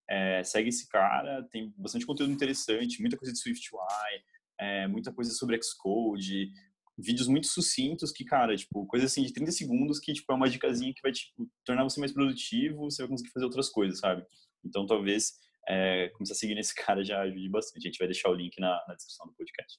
É, 0.08 0.42
segue 0.42 0.68
esse 0.68 0.88
cara, 0.88 1.46
tem 1.50 1.72
bastante 1.76 2.06
conteúdo 2.06 2.32
interessante, 2.32 3.00
muita 3.00 3.16
coisa 3.16 3.32
de 3.32 3.38
SwiftUI, 3.38 4.22
é, 4.58 4.88
muita 4.88 5.12
coisa 5.12 5.30
sobre 5.32 5.60
Xcode, 5.62 6.50
vídeos 7.00 7.28
muito 7.28 7.46
sucintos 7.46 8.12
que, 8.12 8.24
cara, 8.24 8.56
tipo, 8.56 8.86
coisa 8.86 9.06
assim 9.06 9.22
de 9.22 9.32
30 9.32 9.52
segundos 9.52 9.98
que, 9.98 10.12
tipo, 10.12 10.30
é 10.32 10.34
uma 10.34 10.48
dicasinha 10.48 10.92
que 10.94 11.02
vai, 11.02 11.12
tipo, 11.12 11.48
tornar 11.64 11.84
você 11.84 12.00
mais 12.00 12.12
produtivo, 12.12 12.90
você 12.90 13.02
vai 13.02 13.10
conseguir 13.10 13.30
fazer 13.30 13.44
outras 13.44 13.68
coisas, 13.68 13.98
sabe? 13.98 14.24
Então, 14.64 14.86
talvez 14.86 15.32
é, 15.68 16.08
começar 16.10 16.34
a 16.34 16.36
seguir 16.36 16.54
nesse 16.54 16.74
cara 16.84 17.04
já 17.04 17.20
ajude 17.22 17.48
bastante. 17.48 17.86
A 17.86 17.90
gente 17.90 17.98
vai 17.98 18.08
deixar 18.08 18.30
o 18.30 18.34
link 18.34 18.58
na, 18.58 18.82
na 18.86 18.94
descrição 18.94 19.26
do 19.26 19.34
podcast. 19.34 19.78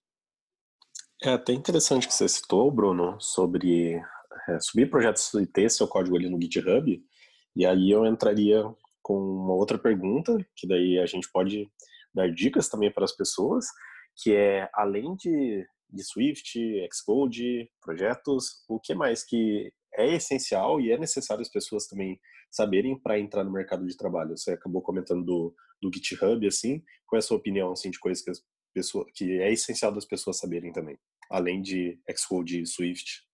É 1.23 1.29
até 1.29 1.53
interessante 1.53 2.07
que 2.07 2.13
você 2.13 2.27
citou, 2.27 2.71
Bruno, 2.71 3.19
sobre 3.19 4.01
é, 4.49 4.59
subir 4.59 4.89
projetos 4.89 5.31
e 5.35 5.45
ter 5.45 5.69
seu 5.69 5.87
código 5.87 6.17
ali 6.17 6.29
no 6.29 6.41
GitHub. 6.41 6.99
E 7.55 7.65
aí 7.65 7.91
eu 7.91 8.05
entraria 8.05 8.63
com 9.03 9.17
uma 9.17 9.53
outra 9.53 9.77
pergunta, 9.77 10.37
que 10.55 10.67
daí 10.67 10.97
a 10.97 11.05
gente 11.05 11.29
pode 11.31 11.69
dar 12.13 12.31
dicas 12.31 12.69
também 12.69 12.91
para 12.91 13.05
as 13.05 13.15
pessoas, 13.15 13.65
que 14.17 14.33
é 14.33 14.69
além 14.73 15.15
de, 15.15 15.65
de 15.91 16.03
Swift, 16.03 16.59
Xcode, 16.93 17.69
projetos, 17.81 18.63
o 18.67 18.79
que 18.79 18.93
mais 18.93 19.23
que 19.23 19.71
é 19.95 20.15
essencial 20.15 20.79
e 20.79 20.91
é 20.91 20.97
necessário 20.97 21.41
as 21.41 21.49
pessoas 21.49 21.87
também 21.87 22.19
saberem 22.49 22.97
para 22.97 23.19
entrar 23.19 23.43
no 23.43 23.51
mercado 23.51 23.85
de 23.85 23.97
trabalho. 23.97 24.37
Você 24.37 24.51
acabou 24.51 24.81
comentando 24.81 25.23
do, 25.23 25.55
do 25.81 25.91
GitHub, 25.93 26.45
assim, 26.47 26.81
qual 27.05 27.17
é 27.17 27.19
a 27.19 27.21
sua 27.21 27.37
opinião 27.37 27.71
assim 27.71 27.89
de 27.91 27.99
coisas 27.99 28.23
que 28.23 28.31
as 28.31 28.41
pessoas 28.73 29.07
que 29.13 29.39
é 29.41 29.51
essencial 29.51 29.91
das 29.91 30.05
pessoas 30.05 30.37
saberem 30.37 30.71
também? 30.71 30.97
além 31.31 31.61
de 31.61 31.97
Xcode 32.15 32.61
e 32.61 32.65
Swift? 32.67 33.25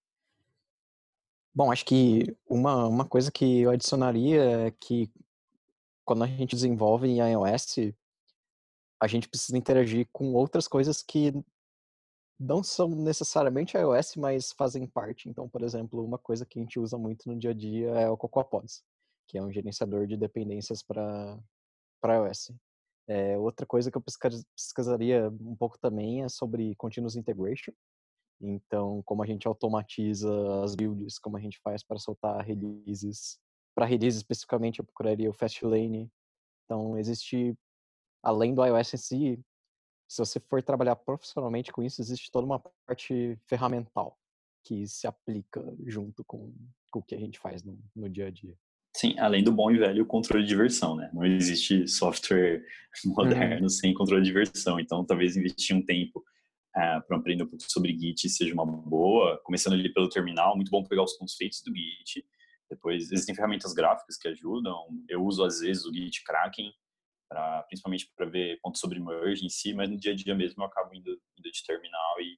Bom, 1.53 1.71
acho 1.71 1.83
que 1.83 2.37
uma, 2.47 2.87
uma 2.87 3.05
coisa 3.05 3.31
que 3.31 3.61
eu 3.61 3.71
adicionaria 3.71 4.67
é 4.67 4.71
que 4.71 5.11
quando 6.05 6.23
a 6.23 6.27
gente 6.27 6.55
desenvolve 6.55 7.07
em 7.07 7.19
iOS, 7.19 7.93
a 9.01 9.07
gente 9.07 9.27
precisa 9.27 9.57
interagir 9.57 10.07
com 10.13 10.33
outras 10.33 10.67
coisas 10.67 11.01
que 11.01 11.33
não 12.39 12.61
são 12.63 12.89
necessariamente 12.89 13.77
iOS, 13.77 14.15
mas 14.15 14.51
fazem 14.51 14.87
parte. 14.87 15.27
Então, 15.27 15.49
por 15.49 15.63
exemplo, 15.63 16.03
uma 16.03 16.17
coisa 16.17 16.45
que 16.45 16.59
a 16.59 16.61
gente 16.61 16.79
usa 16.79 16.97
muito 16.97 17.27
no 17.27 17.37
dia 17.37 17.51
a 17.51 17.53
dia 17.53 17.89
é 17.91 18.09
o 18.09 18.17
CocoaPods, 18.17 18.83
que 19.27 19.37
é 19.37 19.41
um 19.41 19.51
gerenciador 19.51 20.05
de 20.05 20.15
dependências 20.15 20.83
para 20.83 21.39
iOS. 22.05 22.51
É, 23.07 23.37
outra 23.37 23.65
coisa 23.65 23.89
que 23.89 23.97
eu 23.97 24.03
pesquisaria 24.03 25.29
um 25.41 25.55
pouco 25.55 25.79
também 25.79 26.23
é 26.23 26.29
sobre 26.29 26.75
Continuous 26.75 27.15
Integration. 27.15 27.71
Então, 28.39 29.01
como 29.03 29.23
a 29.23 29.25
gente 29.25 29.47
automatiza 29.47 30.29
as 30.63 30.75
builds, 30.75 31.17
como 31.17 31.37
a 31.37 31.39
gente 31.39 31.59
faz 31.63 31.83
para 31.83 31.97
soltar 31.97 32.39
releases. 32.45 33.39
Para 33.73 33.85
releases 33.85 34.19
especificamente, 34.19 34.79
eu 34.79 34.85
procuraria 34.85 35.29
o 35.29 35.33
Fastlane. 35.33 36.11
Então, 36.65 36.97
existe, 36.97 37.57
além 38.21 38.53
do 38.53 38.63
iOS 38.63 38.93
em 38.93 38.97
si, 38.97 39.39
se 40.07 40.19
você 40.19 40.39
for 40.39 40.63
trabalhar 40.63 40.95
profissionalmente 40.95 41.71
com 41.71 41.83
isso, 41.83 42.01
existe 42.01 42.31
toda 42.31 42.45
uma 42.45 42.59
parte 42.85 43.37
ferramental 43.45 44.17
que 44.63 44.87
se 44.87 45.07
aplica 45.07 45.63
junto 45.85 46.23
com, 46.23 46.53
com 46.91 46.99
o 46.99 47.03
que 47.03 47.15
a 47.15 47.19
gente 47.19 47.39
faz 47.39 47.63
no, 47.63 47.77
no 47.95 48.09
dia 48.09 48.27
a 48.27 48.31
dia. 48.31 48.57
Sim, 48.95 49.15
além 49.19 49.43
do 49.43 49.51
bom 49.51 49.69
e 49.69 49.77
velho 49.77 50.05
controle 50.05 50.43
de 50.43 50.49
diversão, 50.49 50.95
né? 50.95 51.09
Não 51.13 51.23
existe 51.23 51.87
software 51.87 52.63
moderno 53.05 53.63
uhum. 53.63 53.69
sem 53.69 53.93
controle 53.93 54.23
de 54.23 54.29
diversão. 54.29 54.79
Então, 54.79 55.05
talvez 55.05 55.37
investir 55.37 55.75
um 55.75 55.85
tempo 55.85 56.19
uh, 56.75 56.79
é, 56.79 56.99
para 57.01 57.17
aprender 57.17 57.43
um 57.43 57.47
pouco 57.47 57.63
sobre 57.69 57.97
Git 57.97 58.27
seja 58.27 58.53
uma 58.53 58.65
boa. 58.65 59.39
Começando 59.43 59.73
ali 59.73 59.93
pelo 59.93 60.09
terminal, 60.09 60.55
muito 60.55 60.71
bom 60.71 60.83
pegar 60.83 61.03
os 61.03 61.13
conceitos 61.13 61.61
do 61.61 61.71
Git. 61.75 62.25
Depois, 62.69 63.11
existem 63.11 63.35
ferramentas 63.35 63.71
gráficas 63.73 64.17
que 64.17 64.27
ajudam. 64.29 64.87
Eu 65.07 65.23
uso, 65.23 65.43
às 65.43 65.59
vezes, 65.59 65.85
o 65.85 65.93
Git 65.93 66.23
Kraken, 66.23 66.71
pra, 67.29 67.63
principalmente 67.63 68.11
para 68.15 68.25
ver 68.25 68.59
pontos 68.61 68.79
sobre 68.79 68.99
merge 68.99 69.45
em 69.45 69.49
si, 69.49 69.73
mas 69.73 69.89
no 69.89 69.97
dia 69.97 70.13
a 70.13 70.15
dia 70.15 70.35
mesmo 70.35 70.63
eu 70.63 70.67
acabo 70.67 70.93
indo, 70.93 71.11
indo 71.37 71.51
de 71.51 71.63
terminal 71.65 72.21
e, 72.21 72.37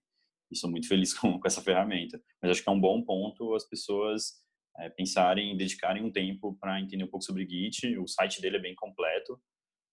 e 0.52 0.56
sou 0.56 0.70
muito 0.70 0.88
feliz 0.90 1.14
com, 1.14 1.40
com 1.40 1.48
essa 1.48 1.62
ferramenta. 1.62 2.22
Mas 2.42 2.52
acho 2.52 2.64
que 2.64 2.70
é 2.70 2.72
um 2.72 2.80
bom 2.80 3.02
ponto 3.04 3.56
as 3.56 3.68
pessoas 3.68 4.34
é, 4.78 4.90
pensarem, 4.90 5.56
dedicarem 5.58 6.04
um 6.04 6.12
tempo 6.12 6.58
para 6.60 6.80
entender 6.80 7.04
um 7.04 7.10
pouco 7.10 7.26
sobre 7.26 7.48
Git. 7.48 7.98
O 7.98 8.08
site 8.08 8.42
dele 8.42 8.58
é 8.58 8.62
bem 8.62 8.76
completo, 8.76 9.40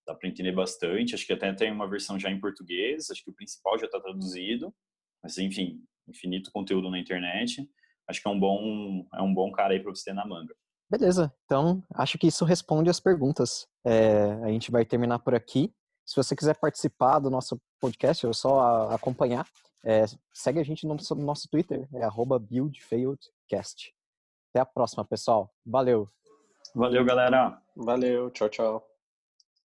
dá 0.06 0.14
para 0.14 0.28
entender 0.28 0.52
bastante. 0.52 1.14
Acho 1.14 1.26
que 1.26 1.32
até 1.32 1.52
tem 1.52 1.72
uma 1.72 1.88
versão 1.88 2.18
já 2.18 2.30
em 2.30 2.40
português, 2.40 3.10
acho 3.10 3.22
que 3.22 3.30
o 3.30 3.34
principal 3.34 3.78
já 3.78 3.86
está 3.86 4.00
traduzido, 4.00 4.74
mas 5.22 5.36
enfim, 5.38 5.82
infinito 6.08 6.50
conteúdo 6.52 6.90
na 6.90 6.98
internet. 6.98 7.68
acho 8.08 8.22
que 8.22 8.28
é 8.28 8.30
um 8.30 8.38
bom, 8.38 9.06
é 9.14 9.22
um 9.22 9.34
bom 9.34 9.50
cara 9.50 9.74
aí 9.74 9.80
para 9.80 9.94
você 9.94 10.04
ter 10.04 10.14
na 10.14 10.26
manga. 10.26 10.54
Beleza, 10.88 11.32
então 11.44 11.82
acho 11.94 12.16
que 12.16 12.28
isso 12.28 12.44
responde 12.44 12.88
as 12.88 13.00
perguntas. 13.00 13.66
É, 13.84 14.32
a 14.44 14.48
gente 14.48 14.70
vai 14.70 14.84
terminar 14.84 15.18
por 15.18 15.34
aqui. 15.34 15.74
Se 16.04 16.14
você 16.14 16.36
quiser 16.36 16.56
participar 16.58 17.18
do 17.18 17.28
nosso 17.28 17.60
podcast 17.80 18.24
ou 18.24 18.32
só 18.32 18.90
acompanhar, 18.90 19.46
é, 19.84 20.04
segue 20.32 20.60
a 20.60 20.64
gente 20.64 20.86
no 20.86 20.94
nosso, 20.94 21.14
no 21.14 21.24
nosso 21.24 21.48
Twitter, 21.48 21.88
é 21.94 22.04
buildfailedcast. 22.38 23.92
Até 24.50 24.60
a 24.60 24.66
próxima, 24.66 25.04
pessoal. 25.04 25.52
Valeu! 25.64 26.08
Valeu, 26.74 27.04
galera! 27.04 27.60
Valeu, 27.76 28.30
tchau, 28.30 28.48
tchau. 28.48 28.95